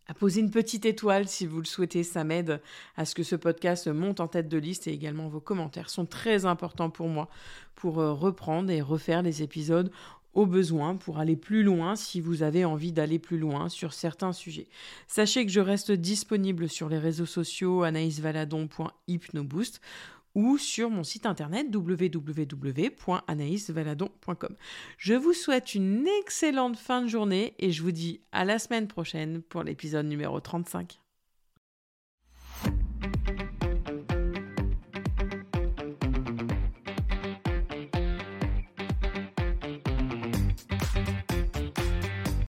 à 0.08 0.13
poser 0.13 0.42
une 0.42 0.52
petite 0.52 0.86
étoile 0.86 1.28
si 1.28 1.46
vous 1.46 1.60
le 1.60 1.66
souhaitez. 1.66 2.04
Ça 2.04 2.24
m'aide 2.24 2.62
à 2.96 3.06
ce 3.06 3.16
que 3.16 3.24
ce 3.24 3.36
podcast 3.36 3.88
monte 3.88 4.20
en 4.20 4.28
tête 4.28 4.50
de 4.50 4.58
liste 4.58 4.88
et 4.88 4.92
également 4.92 5.30
vos 5.30 5.39
commentaires 5.39 5.89
sont 5.89 6.06
très 6.06 6.46
importants 6.46 6.89
pour 6.89 7.08
moi 7.08 7.30
pour 7.76 8.00
euh, 8.00 8.13
reprendre 8.13 8.70
et 8.70 8.82
refaire 8.82 9.22
les 9.22 9.44
épisodes 9.44 9.92
au 10.34 10.46
besoin 10.46 10.96
pour 10.96 11.20
aller 11.20 11.36
plus 11.36 11.63
loin 11.63 11.96
si 11.96 12.20
vous 12.20 12.44
avez 12.44 12.66
envie 12.66 12.92
d'aller 12.92 13.20
plus 13.20 13.38
loin 13.38 13.70
sur 13.70 13.94
certains 13.94 14.34
sujets. 14.34 14.68
Sachez 15.08 15.46
que 15.46 15.52
je 15.52 15.60
reste 15.60 15.92
disponible 15.92 16.70
sur 16.70 16.89
les 16.89 16.98
réseaux 16.98 17.28
sociaux 17.28 17.84
anaïsvaladon.hypnoboost 17.84 19.80
ou 20.36 20.58
sur 20.58 20.89
mon 20.89 21.04
site 21.04 21.26
internet 21.26 21.67
www.anaïsvaladon.com. 21.74 24.56
Je 24.98 25.13
vous 25.13 25.34
souhaite 25.34 25.76
une 25.76 26.08
excellente 26.22 26.78
fin 26.78 27.02
de 27.02 27.08
journée 27.08 27.56
et 27.60 27.72
je 27.72 27.84
vous 27.84 27.91
dis 27.91 28.22
à 28.32 28.46
la 28.46 28.60
semaine 28.60 28.88
prochaine 28.88 29.41
pour 29.41 29.63
l'épisode 29.63 30.06
numéro 30.06 30.39
35. 30.39 31.03